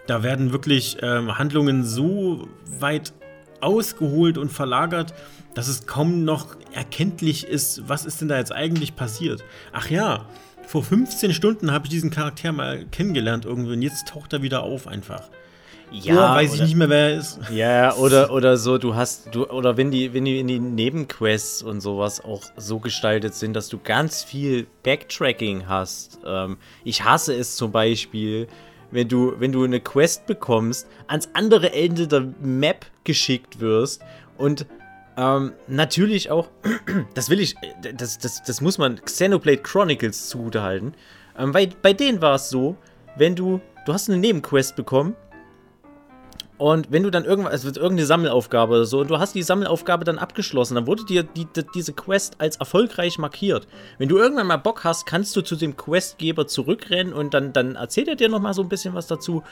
[0.08, 2.48] da werden wirklich ähm, Handlungen so
[2.80, 3.14] weit
[3.62, 5.14] ausgeholt und verlagert,
[5.54, 9.44] dass es kaum noch erkenntlich ist, was ist denn da jetzt eigentlich passiert.
[9.72, 10.26] Ach ja,
[10.68, 14.64] vor 15 Stunden habe ich diesen Charakter mal kennengelernt irgendwie und jetzt taucht er wieder
[14.64, 15.30] auf einfach.
[15.92, 17.40] Ja, oder weiß oder, ich nicht mehr, wer er ist.
[17.52, 21.64] Ja, oder, oder so, du hast, du, oder wenn die, wenn die in die Nebenquests
[21.64, 26.20] und sowas auch so gestaltet sind, dass du ganz viel Backtracking hast.
[26.26, 28.48] Ähm, ich hasse es zum Beispiel,
[28.92, 34.04] wenn du, wenn du eine Quest bekommst, ans andere Ende der Map geschickt wirst
[34.38, 34.68] und
[35.20, 36.48] ähm, natürlich auch,
[37.14, 37.56] das will ich,
[37.94, 40.94] das, das, das muss man Xenoblade Chronicles zuhalten.
[41.38, 42.78] Ähm, weil bei denen war es so,
[43.18, 45.18] wenn du, du hast eine Nebenquest bekommen
[46.58, 50.06] und wenn du dann irgendwas, also irgendeine Sammelaufgabe oder so, und du hast die Sammelaufgabe
[50.06, 53.68] dann abgeschlossen, dann wurde dir die, die, diese Quest als erfolgreich markiert.
[53.98, 57.76] Wenn du irgendwann mal Bock hast, kannst du zu dem Questgeber zurückrennen und dann, dann
[57.76, 59.44] erzählt er dir nochmal so ein bisschen was dazu.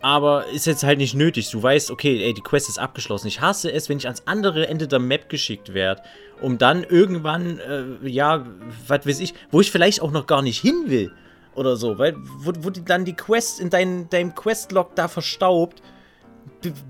[0.00, 1.50] Aber ist jetzt halt nicht nötig.
[1.50, 3.28] Du weißt, okay, ey, die Quest ist abgeschlossen.
[3.28, 6.02] Ich hasse es, wenn ich ans andere Ende der Map geschickt werde,
[6.40, 8.46] um dann irgendwann, äh, ja,
[8.86, 11.12] was weiß ich, wo ich vielleicht auch noch gar nicht hin will
[11.54, 15.82] oder so, weil, wo, wo dann die Quest in dein, deinem Questlog da verstaubt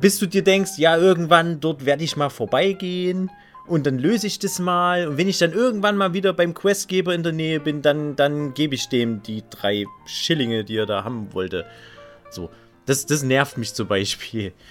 [0.01, 3.31] bis du dir denkst, ja, irgendwann dort werde ich mal vorbeigehen
[3.67, 5.09] und dann löse ich das mal.
[5.09, 8.55] Und wenn ich dann irgendwann mal wieder beim Questgeber in der Nähe bin, dann, dann
[8.55, 11.67] gebe ich dem die drei Schillinge, die er da haben wollte.
[12.31, 12.51] So.
[12.87, 14.53] Das, das nervt mich zum Beispiel.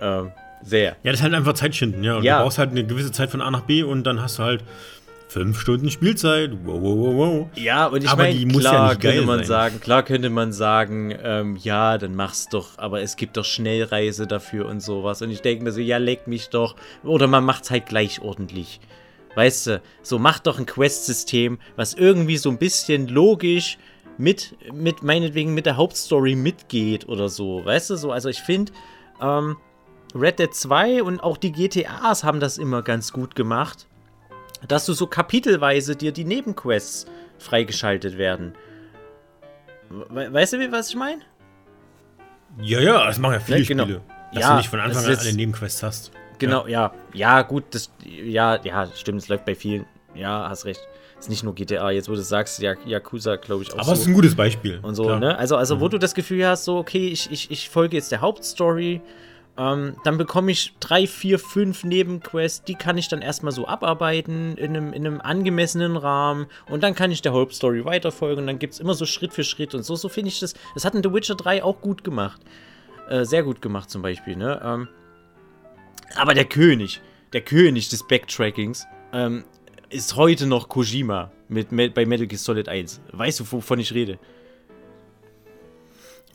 [0.00, 0.32] Ähm,
[0.64, 0.96] sehr.
[1.04, 2.16] Ja, das ist halt einfach Zeitschinden, ja.
[2.16, 2.38] Und ja.
[2.38, 4.64] du brauchst halt eine gewisse Zeit von A nach B und dann hast du halt
[5.32, 6.50] Fünf Stunden Spielzeit.
[6.62, 7.50] Wow, wow, wow, wow.
[7.54, 9.46] Ja, und ich meine, klar ja könnte man sein.
[9.46, 14.26] sagen, klar könnte man sagen, ähm, ja, dann mach's doch, aber es gibt doch Schnellreise
[14.26, 15.22] dafür und sowas.
[15.22, 16.76] Und ich denke mir so, ja, leck mich doch.
[17.02, 18.78] Oder man macht's halt gleich ordentlich.
[19.34, 23.78] Weißt du, so macht doch ein Quest-System, was irgendwie so ein bisschen logisch
[24.22, 27.64] mit, mit meinetwegen mit der Hauptstory mitgeht oder so.
[27.64, 28.72] Weißt du, so, also ich finde,
[29.20, 29.56] ähm,
[30.14, 33.86] Red Dead 2 und auch die GTAs haben das immer ganz gut gemacht
[34.68, 37.06] dass du so kapitelweise dir die Nebenquests
[37.38, 38.54] freigeschaltet werden.
[39.90, 41.22] We weißt du, was ich meine?
[42.60, 43.84] Ja, ja, das machen ja viele ja, genau.
[43.84, 44.02] Spiele.
[44.32, 46.12] Dass ja, du nicht von Anfang an alle Nebenquests hast.
[46.38, 46.92] Genau, ja.
[47.12, 47.38] ja.
[47.38, 49.86] Ja, gut, das, ja, ja, stimmt, es läuft bei vielen.
[50.14, 50.80] Ja, hast recht.
[51.22, 53.78] Ist nicht nur GTA, jetzt wo du sagst, Yakuza, glaube ich, auch.
[53.78, 54.02] Aber es so.
[54.02, 54.80] ist ein gutes Beispiel.
[54.82, 55.20] Und so, klar.
[55.20, 55.38] ne?
[55.38, 55.80] Also, also mhm.
[55.80, 59.00] wo du das Gefühl hast, so, okay, ich, ich, ich folge jetzt der Hauptstory
[59.56, 64.56] Ähm, dann bekomme ich drei, vier, fünf Nebenquests, die kann ich dann erstmal so abarbeiten
[64.56, 68.58] in einem, in einem angemessenen Rahmen und dann kann ich der Hauptstory weiterfolgen und dann
[68.58, 69.94] gibt es immer so Schritt für Schritt und so.
[69.94, 70.54] So finde ich das.
[70.74, 72.40] Das hat in The Witcher 3 auch gut gemacht.
[73.08, 74.60] Äh, sehr gut gemacht zum Beispiel, ne?
[74.64, 74.88] Ähm,
[76.16, 77.00] aber der König,
[77.32, 79.44] der König des Backtrackings, ähm,
[79.92, 83.00] ist heute noch Kojima mit, mit, bei Metal Gear Solid 1.
[83.12, 84.18] Weißt du, wovon ich rede?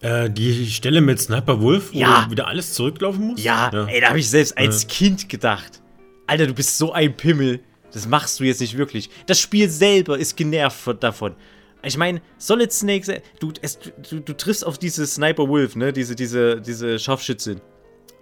[0.01, 2.27] Äh, die Stelle mit Sniper Wolf, wo ja.
[2.29, 3.43] wieder alles zurücklaufen muss?
[3.43, 3.85] Ja, ja.
[3.87, 4.89] ey, da habe ich selbst als ja.
[4.89, 5.81] Kind gedacht.
[6.27, 7.61] Alter, du bist so ein Pimmel.
[7.91, 9.09] Das machst du jetzt nicht wirklich.
[9.25, 11.35] Das Spiel selber ist genervt davon.
[11.83, 15.93] Ich meine, Solid Snake, du, es, du, du, triffst auf diese Sniper Wolf, ne?
[15.93, 17.61] Diese, diese, diese Scharfschützin.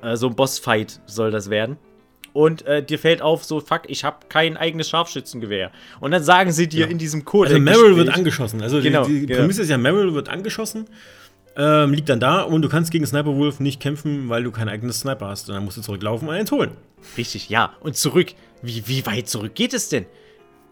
[0.02, 1.78] Äh, so ein Bossfight soll das werden.
[2.36, 5.72] Und äh, dir fällt auf, so, fuck, ich habe kein eigenes Scharfschützengewehr.
[6.02, 6.92] Und dann sagen sie dir ja.
[6.92, 7.48] in diesem Code.
[7.48, 8.62] Also Meryl wird angeschossen.
[8.62, 9.40] Also genau, die, die genau.
[9.40, 10.86] Prämisse ist ja, Meryl wird angeschossen
[11.58, 14.68] ähm, liegt dann da und du kannst gegen Sniper Wolf nicht kämpfen, weil du kein
[14.68, 15.50] eigenes Sniper hast.
[15.50, 16.72] Und dann musst du zurücklaufen und eins holen.
[17.18, 17.74] Richtig, ja.
[17.80, 18.34] Und zurück.
[18.62, 20.06] Wie, wie weit zurück geht es denn?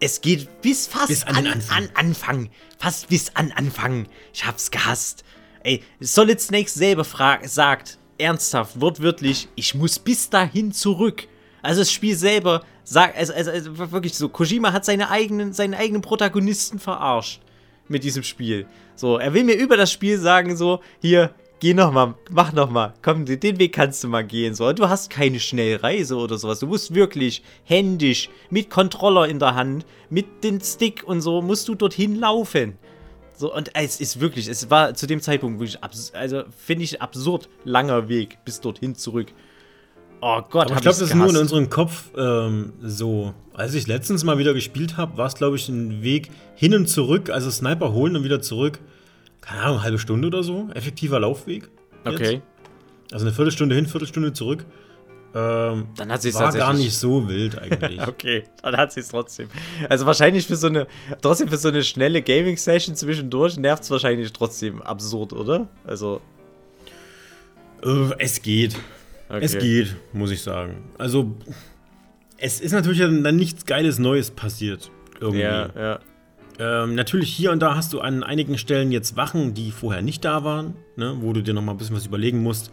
[0.00, 1.78] Es geht bis fast bis an, an, Anfang.
[1.78, 2.50] an Anfang.
[2.78, 4.06] Fast bis an Anfang.
[4.32, 5.24] Ich hab's gehasst.
[5.62, 7.06] Ey, Solid Snake selber
[7.44, 11.26] sagt, ernsthaft, wortwörtlich, ich muss bis dahin zurück.
[11.64, 15.72] Also das Spiel selber sagt, also, also, also wirklich so, Kojima hat seine eigenen, seinen
[15.72, 17.40] eigenen Protagonisten verarscht
[17.88, 18.66] mit diesem Spiel.
[18.96, 23.24] So, er will mir über das Spiel sagen, so, hier, geh nochmal, mach nochmal, komm,
[23.24, 24.54] den Weg kannst du mal gehen.
[24.54, 26.58] So, du hast keine Schnellreise oder sowas.
[26.58, 31.66] Du musst wirklich händisch, mit Controller in der Hand, mit dem Stick und so, musst
[31.68, 32.76] du dorthin laufen.
[33.36, 37.48] So, und es ist wirklich, es war zu dem Zeitpunkt wirklich, also finde ich absurd
[37.64, 39.28] langer Weg bis dorthin zurück.
[40.26, 43.34] Oh Gott, Aber ich glaube, das ist nur in unserem Kopf ähm, so.
[43.52, 46.86] Als ich letztens mal wieder gespielt habe, war es, glaube ich, ein Weg hin und
[46.86, 48.78] zurück, also Sniper holen und wieder zurück.
[49.42, 50.70] Keine Ahnung, eine halbe Stunde oder so.
[50.72, 51.68] Effektiver Laufweg.
[52.06, 52.14] Jetzt.
[52.14, 52.42] Okay.
[53.12, 54.64] Also eine Viertelstunde hin, Viertelstunde zurück.
[55.34, 58.00] Ähm, dann hat sie war gar nicht so wild eigentlich.
[58.08, 59.48] okay, dann hat sie es trotzdem.
[59.90, 60.86] Also wahrscheinlich für so eine,
[61.20, 65.68] trotzdem für so eine schnelle Gaming-Session zwischendurch nervt es wahrscheinlich trotzdem absurd, oder?
[65.86, 66.22] Also.
[67.84, 68.74] Äh, es geht.
[69.36, 69.44] Okay.
[69.44, 70.84] Es geht, muss ich sagen.
[70.98, 71.34] Also,
[72.38, 74.90] es ist natürlich dann nichts Geiles Neues passiert.
[75.20, 75.42] Irgendwie.
[75.42, 76.00] Ja, ja.
[76.58, 80.24] Ähm, natürlich hier und da hast du an einigen Stellen jetzt Wachen, die vorher nicht
[80.24, 82.70] da waren, ne, wo du dir noch mal ein bisschen was überlegen musst.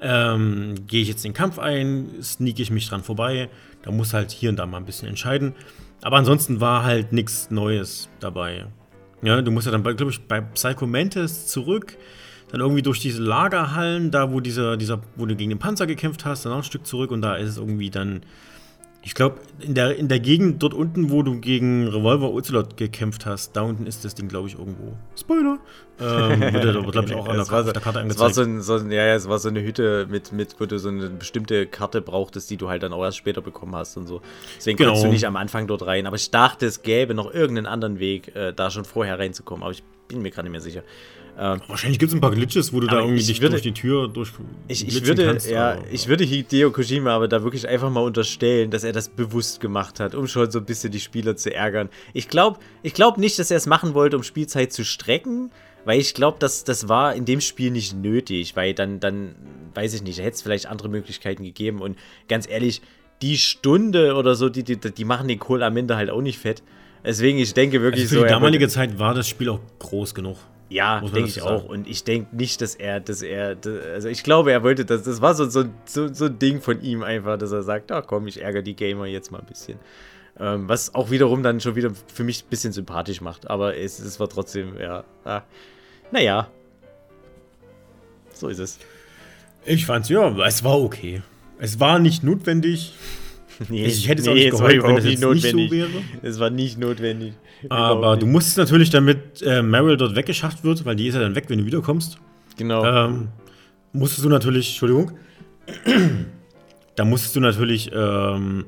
[0.00, 3.50] Ähm, Gehe ich jetzt den Kampf ein, sneak ich mich dran vorbei,
[3.82, 5.54] da muss halt hier und da mal ein bisschen entscheiden.
[6.00, 8.66] Aber ansonsten war halt nichts Neues dabei.
[9.20, 11.96] Ja, du musst ja dann, glaube ich, bei Psycho Mantis zurück
[12.50, 16.24] dann irgendwie durch diese Lagerhallen, da wo dieser, dieser, wo du gegen den Panzer gekämpft
[16.24, 18.22] hast, dann auch ein Stück zurück und da ist es irgendwie dann,
[19.02, 23.26] ich glaube, in der, in der Gegend dort unten, wo du gegen Revolver Ocelot gekämpft
[23.26, 24.96] hast, da unten ist das Ding, glaube ich, irgendwo.
[25.16, 25.58] Spoiler!
[26.00, 28.30] Ähm, wird, glaube ich, auch an der, war, der, Karte angezeigt.
[28.30, 30.56] Es war so, ein, so ein, ja, ja, es war so eine Hütte, mit, mit,
[30.58, 33.74] wo du so eine bestimmte Karte brauchtest, die du halt dann auch erst später bekommen
[33.76, 34.20] hast und so.
[34.56, 34.90] Deswegen genau.
[34.90, 36.06] konntest du nicht am Anfang dort rein.
[36.06, 39.62] Aber ich dachte, es gäbe noch irgendeinen anderen Weg, äh, da schon vorher reinzukommen.
[39.62, 40.82] Aber ich bin mir gerade nicht mehr sicher.
[41.40, 43.72] Ähm, Wahrscheinlich gibt es ein paar Glitches, wo du da irgendwie dich würde, durch die
[43.72, 44.30] Tür durch.
[44.66, 48.00] Ich, ich würde, kannst, ja, aber, ich würde Hideo Kojima aber da wirklich einfach mal
[48.00, 51.54] unterstellen, dass er das bewusst gemacht hat, um schon so ein bisschen die Spieler zu
[51.54, 51.90] ärgern.
[52.12, 55.52] Ich glaube ich glaub nicht, dass er es machen wollte, um Spielzeit zu strecken,
[55.84, 59.36] weil ich glaube, dass das war in dem Spiel nicht nötig, weil dann, dann
[59.74, 61.96] weiß ich nicht, hätte es vielleicht andere Möglichkeiten gegeben und
[62.28, 62.82] ganz ehrlich,
[63.22, 66.38] die Stunde oder so, die, die, die machen den Kohl am Ende halt auch nicht
[66.38, 66.64] fett.
[67.04, 68.20] Deswegen, ich denke wirklich also für so.
[68.22, 70.36] Für die damalige Zeit war das Spiel auch groß genug.
[70.70, 71.64] Ja, denke ich auch.
[71.64, 73.56] Und ich denke nicht, dass er, dass er,
[73.94, 76.82] also ich glaube, er wollte das, das war so, so, so, so ein Ding von
[76.82, 79.78] ihm einfach, dass er sagt, ach komm, ich ärgere die Gamer jetzt mal ein bisschen.
[80.38, 83.48] Ähm, was auch wiederum dann schon wieder für mich ein bisschen sympathisch macht.
[83.48, 85.42] Aber es, es war trotzdem, ja, ah,
[86.12, 86.50] naja.
[88.34, 88.78] So ist es.
[89.64, 91.22] Ich fand's, ja, es war okay.
[91.58, 92.94] Es war nicht notwendig.
[93.68, 95.54] Nee, ich hätte es nee, auch nicht geholfen, wenn es nicht, notwendig.
[95.54, 96.04] nicht so wäre.
[96.22, 97.34] Es war nicht notwendig.
[97.68, 101.34] Aber du musst natürlich, damit äh, Meryl dort weggeschafft wird, weil die ist ja dann
[101.34, 102.18] weg, wenn du wiederkommst.
[102.56, 102.84] Genau.
[102.84, 103.28] Ähm,
[103.92, 105.12] musstest du natürlich, Entschuldigung,
[106.96, 108.64] da musstest du natürlich ähm,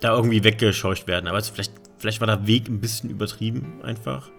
[0.00, 1.28] da irgendwie weggescheucht werden.
[1.28, 4.30] Aber vielleicht, vielleicht war der Weg ein bisschen übertrieben, einfach.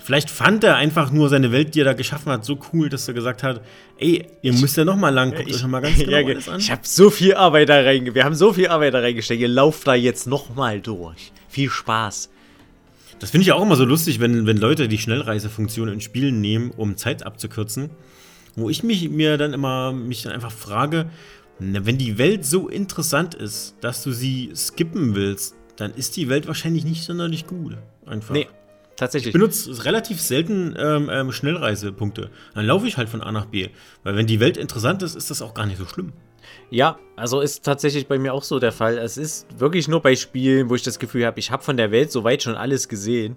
[0.00, 3.08] Vielleicht fand er einfach nur seine Welt, die er da geschaffen hat, so cool, dass
[3.08, 3.60] er gesagt hat,
[3.98, 6.60] ey, ihr müsst ja noch mal lang, guckt euch mal ganz genau ja, alles an.
[6.60, 9.48] Ich habe so viel Arbeit da reingesteckt, wir haben so viel Arbeit da reingesteckt, ihr
[9.48, 11.32] lauft da jetzt noch mal durch.
[11.48, 12.30] Viel Spaß.
[13.18, 16.70] Das finde ich auch immer so lustig, wenn, wenn Leute die Schnellreisefunktion in Spielen nehmen,
[16.70, 17.90] um Zeit abzukürzen.
[18.54, 21.10] Wo ich mich mir dann immer mich dann einfach frage,
[21.58, 26.46] wenn die Welt so interessant ist, dass du sie skippen willst, dann ist die Welt
[26.46, 27.76] wahrscheinlich nicht sonderlich gut.
[28.06, 28.34] Einfach.
[28.34, 28.48] Nee,
[28.98, 29.28] Tatsächlich.
[29.28, 32.30] Ich benutze relativ selten ähm, ähm, Schnellreisepunkte.
[32.54, 33.68] Dann laufe ich halt von A nach B.
[34.02, 36.12] Weil wenn die Welt interessant ist, ist das auch gar nicht so schlimm.
[36.70, 38.98] Ja, also ist tatsächlich bei mir auch so der Fall.
[38.98, 41.90] Es ist wirklich nur bei Spielen, wo ich das Gefühl habe, ich habe von der
[41.90, 43.36] Welt soweit schon alles gesehen,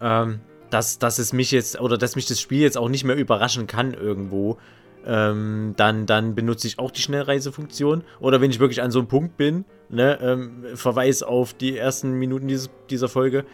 [0.00, 3.16] ähm, dass, dass es mich jetzt, oder dass mich das Spiel jetzt auch nicht mehr
[3.16, 4.58] überraschen kann irgendwo.
[5.06, 8.04] Ähm, dann, dann benutze ich auch die Schnellreisefunktion.
[8.20, 12.12] Oder wenn ich wirklich an so einem Punkt bin, ne, ähm, Verweis auf die ersten
[12.12, 13.44] Minuten dieses, dieser Folge,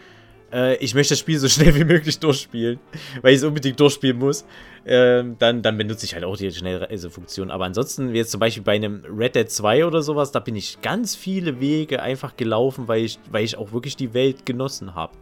[0.52, 2.78] äh, ich möchte das Spiel so schnell wie möglich durchspielen,
[3.22, 4.44] weil ich es unbedingt durchspielen muss,
[4.84, 7.50] äh, dann, dann benutze ich halt auch die Schnellreisefunktion.
[7.50, 10.56] Aber ansonsten, wie jetzt zum Beispiel bei einem Red Dead 2 oder sowas, da bin
[10.56, 14.94] ich ganz viele Wege einfach gelaufen, weil ich, weil ich auch wirklich die Welt genossen
[14.94, 15.12] habe.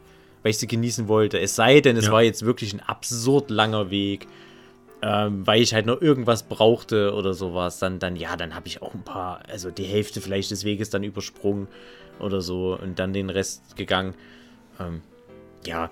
[0.43, 1.41] Weil ich sie genießen wollte.
[1.41, 2.12] Es sei denn, es ja.
[2.12, 4.27] war jetzt wirklich ein absurd langer Weg.
[5.01, 8.83] Ähm, weil ich halt noch irgendwas brauchte oder sowas, dann, dann ja, dann habe ich
[8.83, 11.69] auch ein paar, also die Hälfte vielleicht des Weges dann übersprungen
[12.19, 14.14] oder so und dann den Rest gegangen.
[14.81, 15.03] Ähm,
[15.66, 15.90] ja.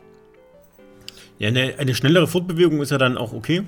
[1.38, 3.64] Ja, eine, eine schnellere Fortbewegung ist ja dann auch okay.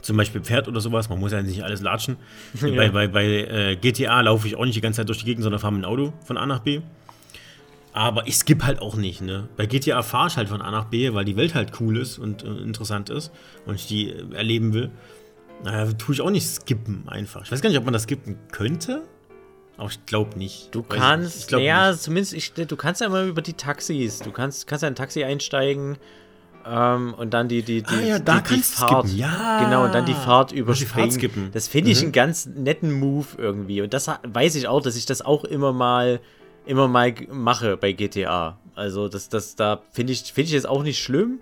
[0.00, 1.08] Zum Beispiel Pferd oder sowas.
[1.08, 2.16] Man muss ja nicht alles latschen.
[2.60, 2.68] ja.
[2.74, 5.42] Bei, bei, bei äh, GTA laufe ich auch nicht die ganze Zeit durch die Gegend,
[5.42, 6.80] sondern fahre mit dem Auto von A nach B.
[7.92, 9.48] Aber ich skippe halt auch nicht, ne?
[9.56, 12.18] Bei GTA fahre ich halt von A nach B, weil die Welt halt cool ist
[12.18, 13.32] und äh, interessant ist
[13.64, 14.90] und ich die äh, erleben will.
[15.64, 17.42] Naja, tue ich auch nicht skippen einfach.
[17.42, 19.02] Ich weiß gar nicht, ob man das skippen könnte.
[19.76, 20.74] Aber ich glaube nicht.
[20.74, 22.02] Du kannst, ich, ich ja, nicht.
[22.02, 24.20] zumindest, ich, du kannst ja mal über die Taxis.
[24.20, 25.98] Du kannst, kannst ja ein Taxi einsteigen
[26.66, 29.08] ähm, und dann die, die, die, ah, ja, die, die Fahrt.
[29.08, 29.64] Ja.
[29.64, 31.10] Genau, und dann die Fahrt überspringen.
[31.10, 32.06] Die Fahrt das finde ich mhm.
[32.06, 33.82] einen ganz netten Move irgendwie.
[33.82, 36.20] Und das weiß ich auch, dass ich das auch immer mal,
[36.64, 38.58] immer mal mache bei GTA.
[38.74, 41.38] Also, das, das, da finde ich, finde ich jetzt auch nicht schlimm.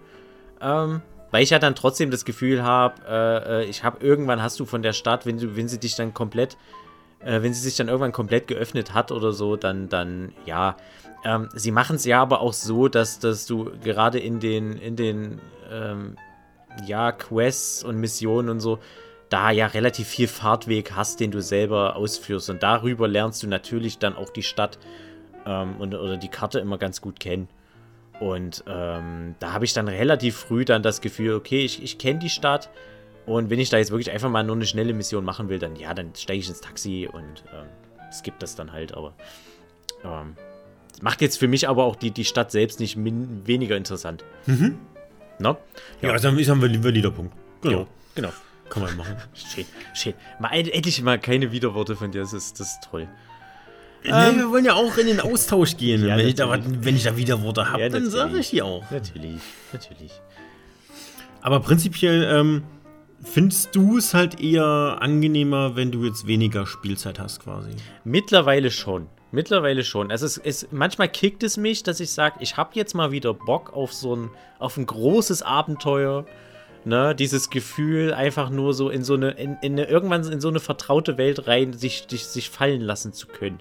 [0.61, 4.61] Ähm, weil ich ja dann trotzdem das Gefühl habe, äh, äh, ich habe irgendwann hast
[4.61, 6.57] du von der Stadt, wenn, du, wenn sie dich dann komplett
[7.21, 10.77] äh, wenn sie sich dann irgendwann komplett geöffnet hat oder so, dann, dann ja.
[11.25, 14.97] Ähm, sie machen es ja aber auch so, dass, dass du gerade in den, in
[14.97, 16.17] den ähm,
[16.87, 18.79] ja, Quests und Missionen und so,
[19.31, 22.51] da ja relativ viel Fahrtweg hast, den du selber ausführst.
[22.51, 24.79] Und darüber lernst du natürlich dann auch die Stadt
[25.47, 27.49] ähm, und, oder die Karte immer ganz gut kennen.
[28.21, 32.21] Und ähm, da habe ich dann relativ früh dann das Gefühl, okay, ich, ich kenne
[32.21, 32.71] die Stadt,
[33.27, 35.77] und wenn ich da jetzt wirklich einfach mal nur eine schnelle Mission machen will, dann
[35.77, 37.67] ja, dann steige ich ins Taxi und ähm,
[38.13, 39.15] skip das dann halt, aber
[40.05, 40.37] ähm,
[41.01, 44.25] macht jetzt für mich aber auch die, die Stadt selbst nicht min, weniger interessant.
[44.47, 44.79] Mhm.
[45.39, 45.57] No?
[46.01, 47.35] Ja, ja also ist ein valider Punkt.
[47.63, 47.81] Genau.
[47.81, 48.31] Ja, genau.
[48.69, 49.17] Kann man machen.
[49.35, 50.15] Schön, schön.
[50.39, 53.09] Mal, endlich mal keine Widerworte von dir, das ist, das ist toll.
[54.03, 56.07] Nee, ähm, wir wollen ja auch in den Austausch gehen.
[56.07, 58.91] Ja, wenn, ich da, wenn ich da Widerworte habe, ja, dann sage ich die auch.
[58.91, 59.41] Natürlich,
[59.73, 60.13] natürlich.
[61.41, 62.65] Aber prinzipiell, ähm,
[63.23, 67.71] Findest du es halt eher angenehmer, wenn du jetzt weniger Spielzeit hast, quasi?
[68.05, 69.07] Mittlerweile schon.
[69.33, 70.13] Mittlerweile schon.
[70.13, 73.35] Also es, es, manchmal kickt es mich, dass ich sage, ich habe jetzt mal wieder
[73.35, 76.25] Bock auf so ein, auf ein großes Abenteuer.
[76.87, 80.49] Ne, dieses Gefühl, einfach nur so in so eine, in, in eine, irgendwann in so
[80.49, 83.59] eine vertraute Welt rein, sich, sich, sich fallen lassen zu können.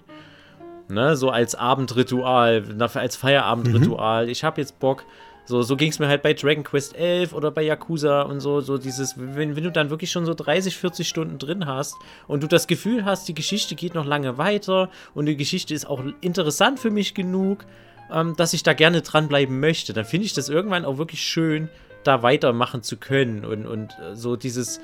[0.88, 4.26] Ne, so als Abendritual, als Feierabendritual.
[4.26, 4.30] Mhm.
[4.30, 5.04] Ich habe jetzt Bock,
[5.46, 8.60] so, so ging es mir halt bei Dragon Quest 11 oder bei Yakuza und so,
[8.60, 12.42] so dieses, wenn, wenn du dann wirklich schon so 30, 40 Stunden drin hast und
[12.42, 16.02] du das Gefühl hast, die Geschichte geht noch lange weiter und die Geschichte ist auch
[16.22, 17.66] interessant für mich genug,
[18.10, 21.68] ähm, dass ich da gerne dranbleiben möchte, dann finde ich das irgendwann auch wirklich schön,
[22.04, 24.80] da weitermachen zu können und, und äh, so dieses,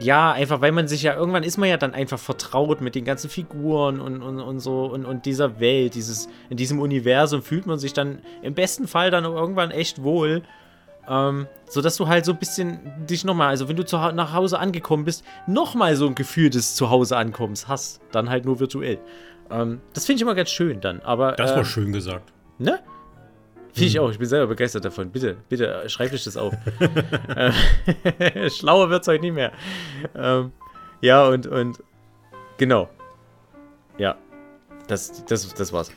[0.00, 3.04] ja, einfach weil man sich ja, irgendwann ist man ja dann einfach vertraut mit den
[3.04, 7.66] ganzen Figuren und, und, und so und, und dieser Welt, dieses, in diesem Universum fühlt
[7.66, 10.42] man sich dann im besten Fall dann irgendwann echt wohl.
[11.06, 14.32] Ähm, so dass du halt so ein bisschen dich nochmal, also wenn du zu, nach
[14.32, 18.00] Hause angekommen bist, nochmal so ein Gefühl des Zuhause-Ankommens hast.
[18.10, 18.98] Dann halt nur virtuell.
[19.50, 21.00] Ähm, das finde ich immer ganz schön dann.
[21.02, 22.32] Aber, das war ähm, schön gesagt.
[22.58, 22.80] Ne?
[23.74, 24.02] Finde ich hm.
[24.02, 25.10] auch, ich bin selber begeistert davon.
[25.10, 26.54] Bitte, bitte, schreibt euch das auf.
[27.36, 29.52] Äh, schlauer wird es heute nicht mehr.
[30.14, 30.52] Ähm,
[31.00, 31.82] ja, und, und
[32.56, 32.88] genau.
[33.98, 34.16] Ja,
[34.86, 35.90] das, das, das war's.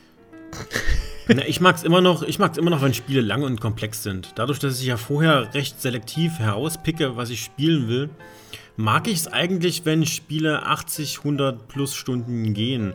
[1.27, 4.01] Na, ich mag es immer noch, ich mag's immer noch, wenn Spiele lang und komplex
[4.01, 4.31] sind.
[4.35, 8.09] Dadurch, dass ich ja vorher recht selektiv herauspicke, was ich spielen will,
[8.75, 12.93] mag ich es eigentlich, wenn Spiele 80, 100 plus Stunden gehen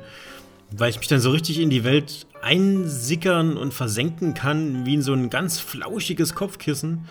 [0.76, 5.02] weil ich mich dann so richtig in die Welt einsickern und versenken kann, wie in
[5.02, 7.08] so ein ganz flauschiges Kopfkissen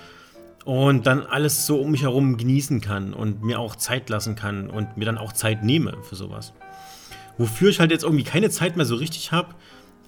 [0.66, 4.70] und dann alles so um mich herum genießen kann und mir auch Zeit lassen kann
[4.70, 6.54] und mir dann auch Zeit nehme für sowas.
[7.38, 9.56] Wofür ich halt jetzt irgendwie keine Zeit mehr so richtig habe,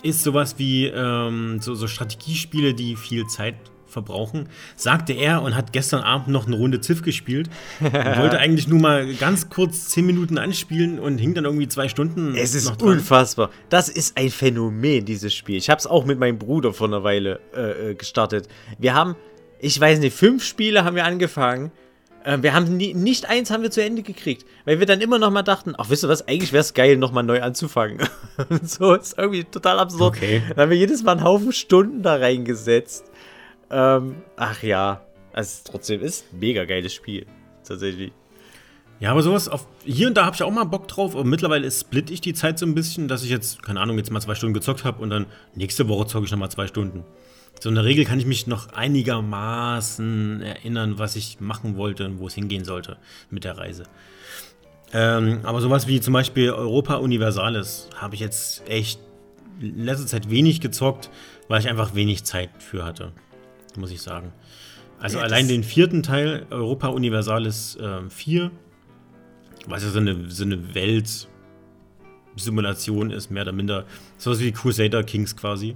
[0.03, 3.55] ist sowas wie ähm, so, so Strategiespiele, die viel Zeit
[3.93, 7.49] verbrauchen, sagte er und hat gestern Abend noch eine Runde Ziff gespielt.
[7.79, 12.35] wollte eigentlich nur mal ganz kurz 10 Minuten anspielen und hing dann irgendwie zwei Stunden.
[12.35, 13.49] Es ist unfassbar.
[13.69, 15.57] Das ist ein Phänomen, dieses Spiel.
[15.57, 18.47] Ich habe es auch mit meinem Bruder vor einer Weile äh, äh, gestartet.
[18.77, 19.15] Wir haben,
[19.59, 21.71] ich weiß nicht, fünf Spiele haben wir angefangen.
[22.23, 25.19] Äh, wir haben nie, nicht eins haben wir zu Ende gekriegt, weil wir dann immer
[25.19, 27.99] noch mal dachten, ach, wisst ihr was, eigentlich wäre es geil, noch mal neu anzufangen.
[28.63, 30.15] so ist irgendwie total absurd.
[30.17, 30.41] Okay.
[30.49, 33.05] Dann haben wir jedes Mal einen Haufen Stunden da reingesetzt.
[33.69, 37.25] Ähm, ach ja, also trotzdem ist ein mega geiles Spiel,
[37.63, 38.11] tatsächlich.
[38.99, 41.13] Ja, aber sowas, auf, hier und da habe ich auch mal Bock drauf.
[41.13, 44.11] Aber mittlerweile split ich die Zeit so ein bisschen, dass ich jetzt, keine Ahnung, jetzt
[44.11, 47.03] mal zwei Stunden gezockt habe und dann nächste Woche zocke ich nochmal zwei Stunden.
[47.59, 52.19] So in der Regel kann ich mich noch einigermaßen erinnern, was ich machen wollte und
[52.19, 52.97] wo es hingehen sollte
[53.29, 53.83] mit der Reise.
[54.93, 58.99] Ähm, aber sowas wie zum Beispiel Europa Universalis habe ich jetzt echt
[59.59, 61.09] in letzter Zeit wenig gezockt,
[61.47, 63.11] weil ich einfach wenig Zeit für hatte,
[63.77, 64.31] muss ich sagen.
[64.99, 68.51] Also Ja, allein den vierten Teil, Europa Universalis äh, 4,
[69.67, 73.85] was ja so eine, so eine Welt-Simulation ist, mehr oder minder.
[74.17, 75.75] Sowas wie Crusader Kings quasi.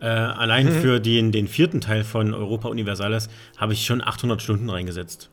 [0.00, 0.72] Äh, allein Mhm.
[0.80, 5.30] für den, den vierten Teil von Europa Universalis habe ich schon 800 Stunden reingesetzt.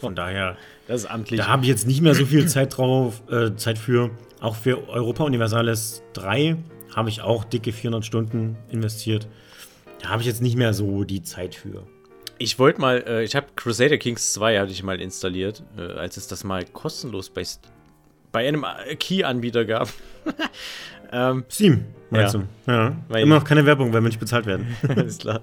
[0.00, 1.40] Von daher, Das ist amtlich.
[1.40, 4.10] da habe ich jetzt nicht mehr so viel Zeit drauf, äh, Zeit für.
[4.40, 6.56] Auch für Europa Universalis 3
[6.94, 9.26] habe ich auch dicke 400 Stunden investiert.
[10.06, 11.82] Da habe ich jetzt nicht mehr so die Zeit für.
[12.38, 16.16] Ich wollte mal, äh, ich habe Crusader Kings 2 hatte ich mal installiert, äh, als
[16.16, 17.42] es das mal kostenlos bei,
[18.30, 19.88] bei einem äh, Key-Anbieter gab.
[21.12, 22.40] ähm, Steam, meinst Ja.
[22.66, 22.70] du?
[22.70, 22.96] Ja.
[23.08, 24.76] Weil- Immer noch keine Werbung, weil wir nicht bezahlt werden.
[25.04, 25.42] ist klar.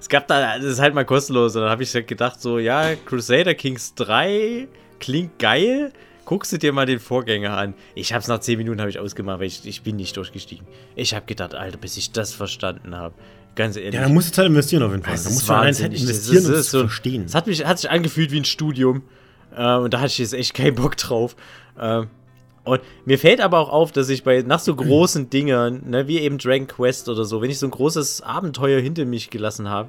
[0.00, 1.54] es gab da, das ist halt mal kostenlos.
[1.54, 4.66] Und dann habe ich halt gedacht, so, ja, Crusader Kings 3
[4.98, 5.92] klingt geil.
[6.28, 7.72] Guckst du dir mal den Vorgänger an.
[7.94, 10.66] Ich habe es nach 10 Minuten habe ich ausgemacht, weil ich, ich bin nicht durchgestiegen.
[10.94, 13.14] Ich habe gedacht, Alter, bis ich das verstanden habe.
[13.54, 13.94] Ganz ehrlich.
[13.94, 15.14] Ja, da musst du Zeit investieren auf jeden Fall.
[15.14, 15.52] Das Da musst du.
[15.54, 17.24] Das investieren, zu so- verstehen.
[17.24, 19.04] Es hat, mich, hat sich angefühlt wie ein Studium.
[19.56, 21.34] Äh, und da hatte ich jetzt echt keinen Bock drauf.
[21.78, 22.02] Äh,
[22.64, 26.18] und mir fällt aber auch auf, dass ich bei nach so großen Dingern, ne, wie
[26.18, 29.88] eben Dragon Quest oder so, wenn ich so ein großes Abenteuer hinter mich gelassen habe,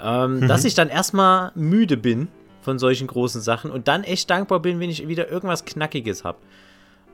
[0.00, 2.28] ähm, dass ich dann erstmal müde bin
[2.62, 6.38] von solchen großen Sachen und dann echt dankbar bin, wenn ich wieder irgendwas Knackiges habe.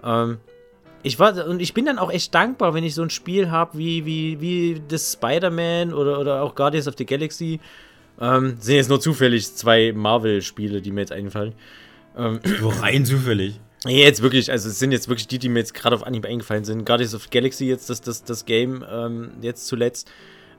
[0.04, 0.38] Ähm,
[1.02, 3.76] ich war und ich bin dann auch echt dankbar, wenn ich so ein Spiel habe
[3.78, 7.60] wie, wie, wie das Spider-Man oder, oder auch Guardians of the Galaxy.
[8.20, 11.54] Ähm, sind jetzt nur zufällig zwei Marvel-Spiele, die mir jetzt einfallen.
[12.60, 13.60] So rein zufällig.
[13.84, 16.26] Nee, jetzt wirklich, also es sind jetzt wirklich die, die mir jetzt gerade auf Anhieb
[16.26, 16.84] eingefallen sind.
[16.84, 20.10] Guardians of the Galaxy jetzt, das, das, das Game ähm, jetzt zuletzt.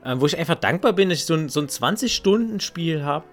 [0.02, 3.26] Ähm, wo ich einfach dankbar bin, dass ich so ein, so ein 20-Stunden-Spiel habe.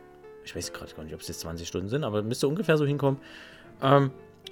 [0.48, 2.86] Ich weiß gerade gar nicht, ob es jetzt 20 Stunden sind, aber müsste ungefähr so
[2.86, 3.20] hinkommen.
[3.82, 4.12] Ähm,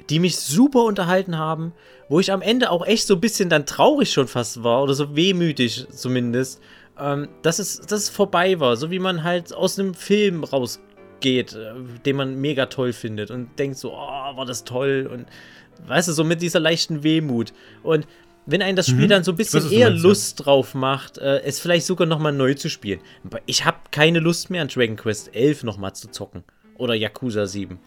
[0.10, 1.72] die mich super unterhalten haben,
[2.10, 4.94] wo ich am Ende auch echt so ein bisschen dann traurig schon fast war oder
[4.94, 6.62] so wehmütig zumindest,
[7.00, 11.54] ähm, dass, es, dass es vorbei war, so wie man halt aus einem Film rausgeht,
[11.54, 11.74] äh,
[12.06, 15.28] den man mega toll findet und denkt so, oh, war das toll und
[15.88, 18.06] weißt du, so mit dieser leichten Wehmut und
[18.46, 20.10] wenn einen das Spiel dann so ein bisschen weiß, eher meinst, ja.
[20.10, 23.00] Lust drauf macht, äh, es vielleicht sogar nochmal neu zu spielen.
[23.24, 26.44] Aber ich habe keine Lust mehr an Dragon Quest 11 nochmal zu zocken.
[26.78, 27.80] Oder Yakuza 7.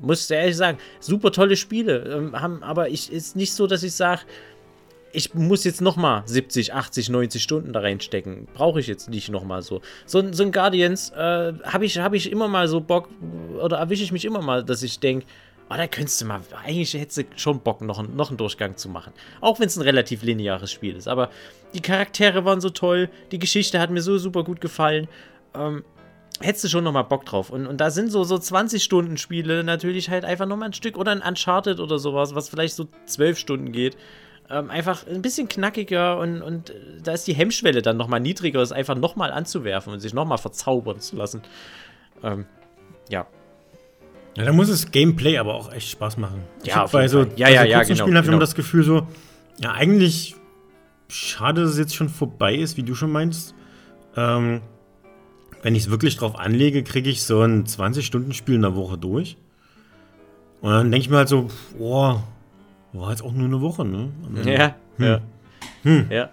[0.00, 1.98] Muss ich ehrlich sagen, super tolle Spiele.
[2.16, 4.22] Ähm, haben, aber ich ist nicht so, dass ich sage,
[5.12, 8.46] ich muss jetzt nochmal 70, 80, 90 Stunden da reinstecken.
[8.52, 9.80] Brauche ich jetzt nicht nochmal so.
[10.04, 13.08] So, ein- so ein Guardians äh, habe ich, hab ich immer mal so Bock,
[13.62, 15.24] oder erwische ich mich immer mal, dass ich denke,
[15.68, 18.76] oh, da könntest du mal, eigentlich hättest du schon Bock, noch, einen- noch einen Durchgang
[18.76, 19.12] zu machen.
[19.40, 21.08] Auch wenn es ein relativ lineares Spiel ist.
[21.08, 21.30] Aber
[21.74, 25.08] die Charaktere waren so toll, die Geschichte hat mir so super gut gefallen.
[25.54, 25.84] Ähm,
[26.40, 27.50] hättest du schon noch mal Bock drauf.
[27.50, 31.12] Und, und da sind so, so 20-Stunden-Spiele natürlich halt einfach noch mal ein Stück oder
[31.12, 33.96] ein Uncharted oder sowas, was vielleicht so 12 Stunden geht.
[34.48, 38.20] Ähm, einfach ein bisschen knackiger und, und äh, da ist die Hemmschwelle dann noch mal
[38.20, 41.42] niedriger, es einfach noch mal anzuwerfen und sich noch mal verzaubern zu lassen.
[42.22, 42.46] Ähm,
[43.08, 43.26] ja.
[44.36, 46.42] Ja, da muss das Gameplay aber auch echt Spaß machen.
[46.62, 47.32] Ich Ja, bei so, Fall.
[47.36, 48.32] Ja, ja, so ja, genau, Spielen habe ich genau.
[48.34, 49.06] immer das Gefühl so,
[49.58, 50.36] ja, eigentlich
[51.08, 53.54] schade, dass es jetzt schon vorbei ist, wie du schon meinst.
[54.14, 54.60] Ähm,
[55.62, 59.38] wenn ich es wirklich drauf anlege, kriege ich so ein 20-Stunden-Spiel in der Woche durch.
[60.60, 62.22] Und dann denke ich mir halt so, boah,
[62.92, 64.10] war jetzt auch nur eine Woche, ne?
[64.26, 64.52] Am Ende.
[64.52, 65.20] Ja, ja.
[66.10, 66.30] Ja.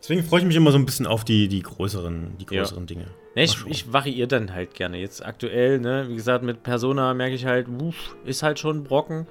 [0.00, 2.62] Deswegen freue ich mich immer so ein bisschen auf die, die größeren, die Ja.
[2.62, 3.06] größeren Dinge.
[3.36, 4.98] Ne, ich, ich variiere dann halt gerne.
[4.98, 8.84] Jetzt aktuell, ne, wie gesagt, mit Persona merke ich halt, uff, ist halt schon ein
[8.84, 9.26] Brocken.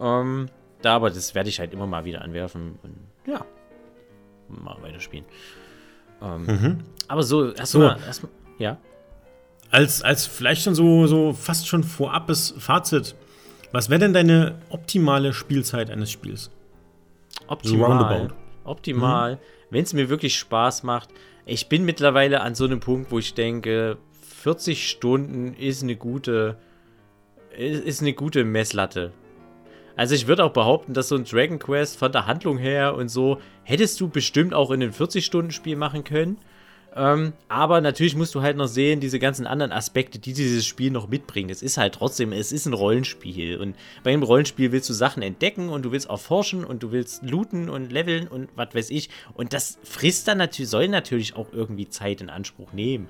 [0.00, 0.48] Ähm,
[0.82, 3.44] da, aber das werde ich halt immer mal wieder anwerfen und ja,
[4.48, 5.24] mal weiterspielen.
[6.22, 6.78] Ähm, Mhm.
[7.08, 8.06] Aber so, erstmal, So.
[8.06, 8.78] erstmal, ja.
[9.70, 13.14] Als, als vielleicht schon so, so fast schon vorabes Fazit,
[13.72, 16.50] was wäre denn deine optimale Spielzeit eines Spiels?
[17.48, 17.90] Optimal.
[17.90, 18.34] roundabout.
[18.64, 19.38] Optimal.
[19.70, 21.10] Wenn es mir wirklich Spaß macht.
[21.46, 26.56] Ich bin mittlerweile an so einem Punkt, wo ich denke, 40 Stunden ist eine gute,
[27.56, 29.12] ist eine gute Messlatte.
[29.96, 33.08] Also ich würde auch behaupten, dass so ein Dragon Quest von der Handlung her und
[33.08, 36.38] so hättest du bestimmt auch in einem 40-Stunden-Spiel machen können.
[36.96, 40.92] Ähm, aber natürlich musst du halt noch sehen, diese ganzen anderen Aspekte, die dieses Spiel
[40.92, 41.50] noch mitbringt.
[41.50, 43.58] Es ist halt trotzdem, es ist ein Rollenspiel.
[43.58, 43.74] Und
[44.04, 47.68] bei einem Rollenspiel willst du Sachen entdecken und du willst erforschen und du willst looten
[47.68, 49.10] und leveln und was weiß ich.
[49.34, 53.08] Und das frisst dann natürlich, soll natürlich auch irgendwie Zeit in Anspruch nehmen.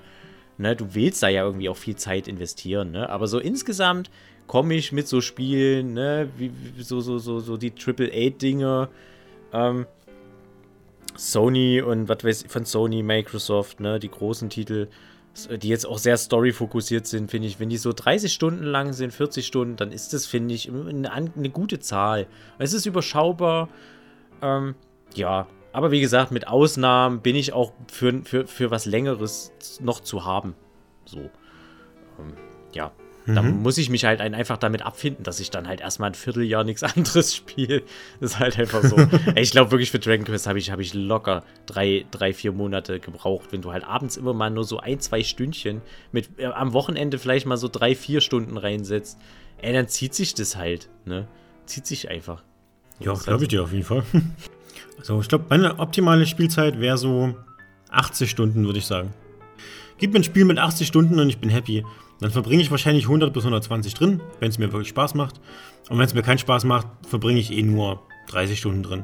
[0.57, 3.09] Ne, du willst da ja irgendwie auch viel Zeit investieren, ne?
[3.09, 4.09] Aber so insgesamt
[4.47, 8.89] komme ich mit so Spielen, ne, wie, so, so, so, so die Triple-A-Dinger,
[9.51, 9.85] ähm,
[11.15, 14.87] Sony und was weiß ich, von Sony, Microsoft, ne, die großen Titel,
[15.49, 19.11] die jetzt auch sehr story-fokussiert sind, finde ich, wenn die so 30 Stunden lang sind,
[19.11, 22.27] 40 Stunden, dann ist das, finde ich, eine, eine, gute Zahl.
[22.57, 23.69] Es ist überschaubar,
[24.41, 24.75] ähm,
[25.13, 29.51] ja, aber wie gesagt, mit Ausnahmen bin ich auch für, für, für was Längeres
[29.81, 30.55] noch zu haben.
[31.03, 32.33] So, ähm,
[32.73, 32.93] ja,
[33.27, 33.63] da mhm.
[33.63, 36.83] muss ich mich halt einfach damit abfinden, dass ich dann halt erstmal ein Vierteljahr nichts
[36.95, 37.81] anderes spiele.
[38.19, 38.95] Das ist halt einfach so.
[39.35, 42.99] ich glaube wirklich für Dragon Quest habe ich, hab ich locker drei, drei, vier Monate
[42.99, 46.73] gebraucht, wenn du halt abends immer mal nur so ein, zwei Stündchen mit äh, am
[46.73, 49.17] Wochenende vielleicht mal so drei, vier Stunden reinsetzt.
[49.57, 51.27] Ey, dann zieht sich das halt, ne?
[51.65, 52.43] Zieht sich einfach.
[52.99, 54.03] Ja, glaube ich dir auf jeden Fall.
[54.97, 57.35] Also ich glaube, meine optimale Spielzeit wäre so
[57.89, 59.13] 80 Stunden, würde ich sagen.
[59.97, 61.83] Gib mir ein Spiel mit 80 Stunden und ich bin happy.
[62.19, 65.41] Dann verbringe ich wahrscheinlich 100 bis 120 drin, wenn es mir wirklich Spaß macht.
[65.89, 69.03] Und wenn es mir keinen Spaß macht, verbringe ich eh nur 30 Stunden drin.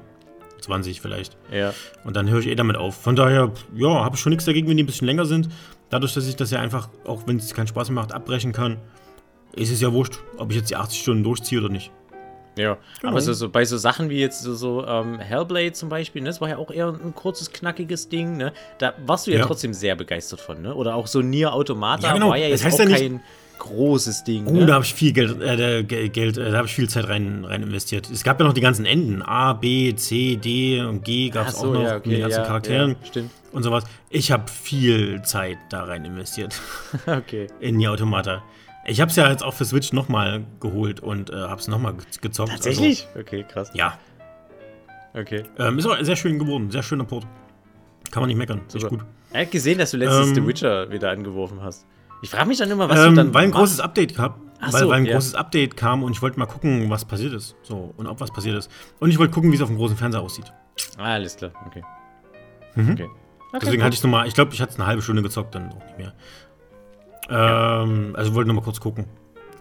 [0.62, 1.38] 20 vielleicht.
[1.51, 1.74] Ja.
[2.03, 2.95] Und dann höre ich eh damit auf.
[2.95, 5.49] Von daher, ja, habe ich schon nichts dagegen, wenn die ein bisschen länger sind.
[5.89, 8.78] Dadurch, dass ich das ja einfach, auch wenn es keinen Spaß mehr macht, abbrechen kann,
[9.53, 11.91] ist es ja wurscht, ob ich jetzt die 80 Stunden durchziehe oder nicht.
[12.58, 13.12] Ja, genau.
[13.12, 16.30] aber so, so, bei so Sachen wie jetzt so, so ähm, Hellblade zum Beispiel, ne,
[16.30, 18.52] das war ja auch eher ein kurzes, knackiges Ding, ne?
[18.78, 19.45] Da warst du ja, ja.
[19.45, 20.76] trotzdem sehr begeistert von, ne?
[20.76, 22.30] Oder auch so Nier Automata ja, genau.
[22.30, 23.22] war ja jetzt das heißt auch ja kein
[23.62, 24.47] großes Ding.
[24.47, 24.66] Oh, ne?
[24.66, 27.62] da habe ich viel Geld, äh, Geld äh, da habe ich viel Zeit rein, rein
[27.62, 28.10] investiert.
[28.10, 29.22] Es gab ja noch die ganzen Enden.
[29.22, 32.22] A, B, C, D und G gab es so, auch noch ja, okay, mit den
[32.24, 33.32] ganzen Charakteren stimmt.
[33.52, 33.84] und sowas.
[34.10, 36.60] Ich habe viel Zeit da rein investiert.
[37.06, 37.47] okay.
[37.60, 38.43] In Nier Automata.
[38.86, 41.95] Ich habe es ja jetzt auch für Switch nochmal geholt und äh, habe es nochmal
[42.21, 42.51] gezockt.
[42.51, 43.07] Tatsächlich?
[43.09, 43.71] Also, okay, krass.
[43.73, 43.97] Ja.
[45.13, 45.43] Okay.
[45.59, 47.27] Ähm, ist auch sehr schön geworden, sehr schöner Port.
[48.11, 49.01] Kann man nicht meckern, ist gut.
[49.32, 51.86] Er hat gesehen, dass du letztens ähm, The Witcher wieder angeworfen hast.
[52.21, 54.36] Ich frage mich dann immer, was ähm, du dann Weil ein großes Update kam.
[54.59, 55.13] Ach weil, so, weil ein ja.
[55.13, 57.55] großes Update kam und ich wollte mal gucken, was passiert ist.
[57.63, 58.69] So, und ob was passiert ist.
[58.99, 60.53] Und ich wollte gucken, wie es auf dem großen Fernseher aussieht.
[60.97, 61.84] Ah, alles klar, okay.
[62.75, 62.91] Mhm.
[62.91, 63.03] okay.
[63.03, 63.09] okay.
[63.61, 63.86] Deswegen gut.
[63.86, 65.97] hatte ich nochmal, ich glaube, ich hatte es eine halbe Stunde gezockt, dann auch nicht
[65.97, 66.13] mehr.
[67.32, 69.05] Ähm, also wollte nochmal kurz gucken.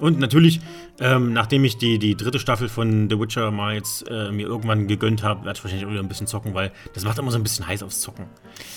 [0.00, 0.60] Und natürlich,
[0.98, 4.88] ähm, nachdem ich die, die dritte Staffel von The Witcher mal jetzt äh, mir irgendwann
[4.88, 7.36] gegönnt habe, werde ich wahrscheinlich auch wieder ein bisschen zocken, weil das macht immer so
[7.36, 8.24] ein bisschen heiß aufs Zocken.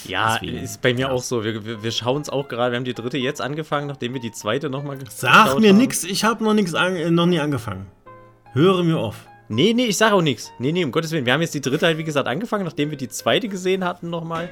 [0.05, 1.11] Ja, Deswegen, ist bei mir ja.
[1.11, 1.45] auch so.
[1.45, 2.73] Wir, wir, wir schauen es auch gerade.
[2.73, 6.25] Wir haben die dritte jetzt angefangen, nachdem wir die zweite nochmal Sag mir nichts, ich
[6.25, 7.87] habe noch nichts an, noch nie angefangen.
[8.51, 9.25] Höre mir auf.
[9.47, 10.51] Nee, nee, ich sage auch nichts.
[10.59, 11.25] Nee, nee, um Gottes Willen.
[11.25, 14.09] Wir haben jetzt die dritte halt, wie gesagt, angefangen, nachdem wir die zweite gesehen hatten
[14.09, 14.49] nochmal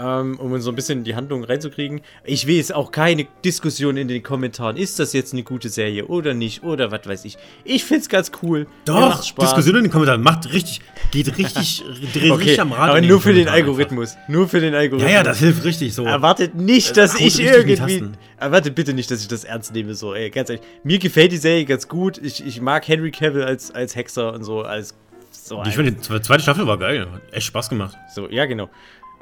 [0.00, 2.00] ähm, um uns so ein bisschen in die Handlung reinzukriegen.
[2.24, 4.76] Ich will jetzt auch keine Diskussion in den Kommentaren.
[4.76, 6.62] Ist das jetzt eine gute Serie oder nicht?
[6.62, 7.36] Oder was weiß ich.
[7.64, 8.66] Ich find's ganz cool.
[8.86, 10.22] Doch, Diskussion in den Kommentaren.
[10.22, 10.80] Macht richtig,
[11.10, 11.84] geht richtig,
[12.14, 12.90] dreht okay, richtig am Rad.
[12.90, 14.16] Aber nur für den Algorithmus.
[14.16, 14.28] Einfach.
[14.28, 15.10] Nur für den Algorithmus.
[15.10, 16.04] Ja, ja, das hilft richtig so.
[16.04, 18.04] Erwartet nicht, dass äh, ich irgendwie.
[18.38, 19.94] Erwartet bitte nicht, dass ich das ernst nehme.
[19.94, 20.64] So, ey, ganz ehrlich.
[20.82, 22.16] Mir gefällt die Serie ganz gut.
[22.18, 24.94] Ich, ich mag Henry Cavill als, als Hexer und so, als
[25.50, 27.06] so ich finde, die zweite Staffel war geil.
[27.12, 27.96] Hat echt Spaß gemacht.
[28.14, 28.70] So, ja, genau.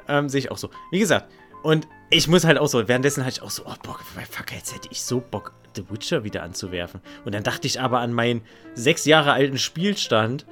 [0.09, 0.69] Ähm, Sehe ich auch so.
[0.91, 1.31] Wie gesagt,
[1.61, 4.73] und ich muss halt auch so, währenddessen hatte ich auch so, oh Bock, fuck, jetzt
[4.73, 7.01] hätte ich so Bock, The Witcher wieder anzuwerfen.
[7.25, 8.41] Und dann dachte ich aber an meinen
[8.73, 10.45] sechs Jahre alten Spielstand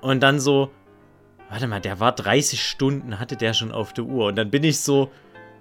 [0.00, 0.70] und dann so,
[1.48, 4.26] warte mal, der war 30 Stunden, hatte der schon auf der Uhr.
[4.26, 5.10] Und dann bin ich so,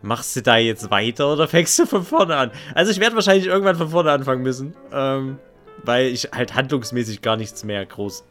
[0.02, 2.52] machst du da jetzt weiter oder fängst du von vorne an?
[2.74, 5.38] Also ich werde wahrscheinlich irgendwann von vorne anfangen müssen, ähm,
[5.84, 8.26] weil ich halt handlungsmäßig gar nichts mehr groß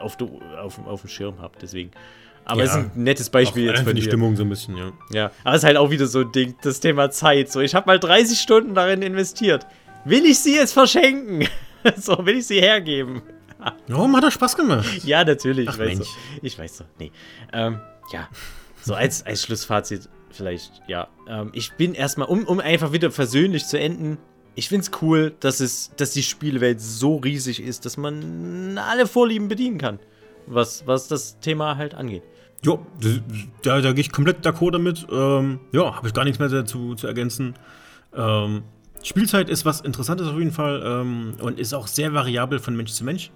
[0.00, 0.28] auf, der,
[0.62, 1.54] auf, auf dem Schirm habe.
[1.60, 1.90] Deswegen
[2.48, 4.92] aber es ja, ist ein nettes Beispiel jetzt für die Stimmung so ein bisschen, ja.
[5.12, 7.52] Ja, aber es ist halt auch wieder so ein Ding, das Thema Zeit.
[7.52, 9.66] So, ich habe mal 30 Stunden darin investiert.
[10.04, 11.46] Will ich sie jetzt verschenken?
[11.96, 13.22] so, will ich sie hergeben?
[13.88, 15.04] Warum hat er Spaß gemacht?
[15.04, 15.68] Ja, natürlich.
[15.68, 16.04] Ach, ich weiß so.
[16.42, 16.84] Ich weiß so.
[16.98, 17.12] Nee.
[17.52, 17.80] Ähm,
[18.12, 18.28] ja.
[18.82, 21.08] So als, als Schlussfazit vielleicht, ja.
[21.28, 24.18] Ähm, ich bin erstmal, um, um einfach wieder versöhnlich zu enden,
[24.54, 29.06] ich finde es cool, dass, es, dass die Spielwelt so riesig ist, dass man alle
[29.06, 29.98] Vorlieben bedienen kann,
[30.46, 32.22] was, was das Thema halt angeht.
[32.64, 32.84] Jo,
[33.62, 35.06] da, da gehe ich komplett d'accord damit.
[35.10, 37.54] Ähm, ja, habe ich gar nichts mehr dazu zu ergänzen.
[38.14, 38.62] Ähm,
[39.02, 42.92] Spielzeit ist was Interessantes auf jeden Fall ähm, und ist auch sehr variabel von Mensch
[42.92, 43.30] zu Mensch.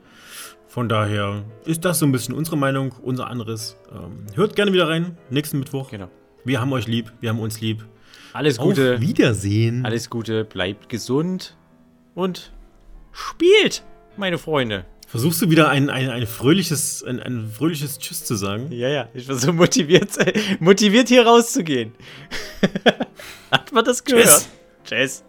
[0.66, 3.76] Von daher ist das so ein bisschen unsere Meinung, unser anderes.
[3.92, 5.90] Ähm, hört gerne wieder rein, nächsten Mittwoch.
[5.90, 6.08] Genau.
[6.44, 7.84] Wir haben euch lieb, wir haben uns lieb.
[8.32, 8.94] Alles Gute.
[8.94, 9.84] Auf Wiedersehen.
[9.84, 11.56] Alles Gute, bleibt gesund
[12.14, 12.52] und
[13.12, 13.84] spielt,
[14.16, 14.86] meine Freunde.
[15.12, 18.72] Versuchst du wieder ein, ein, ein, fröhliches, ein, ein fröhliches Tschüss zu sagen?
[18.72, 19.08] Ja, ja.
[19.12, 20.08] Ich versuche motiviert,
[20.58, 21.92] motiviert hier rauszugehen.
[23.50, 24.48] Hat man das gehört?
[24.86, 25.22] Tschüss.
[25.22, 25.24] Tschüss.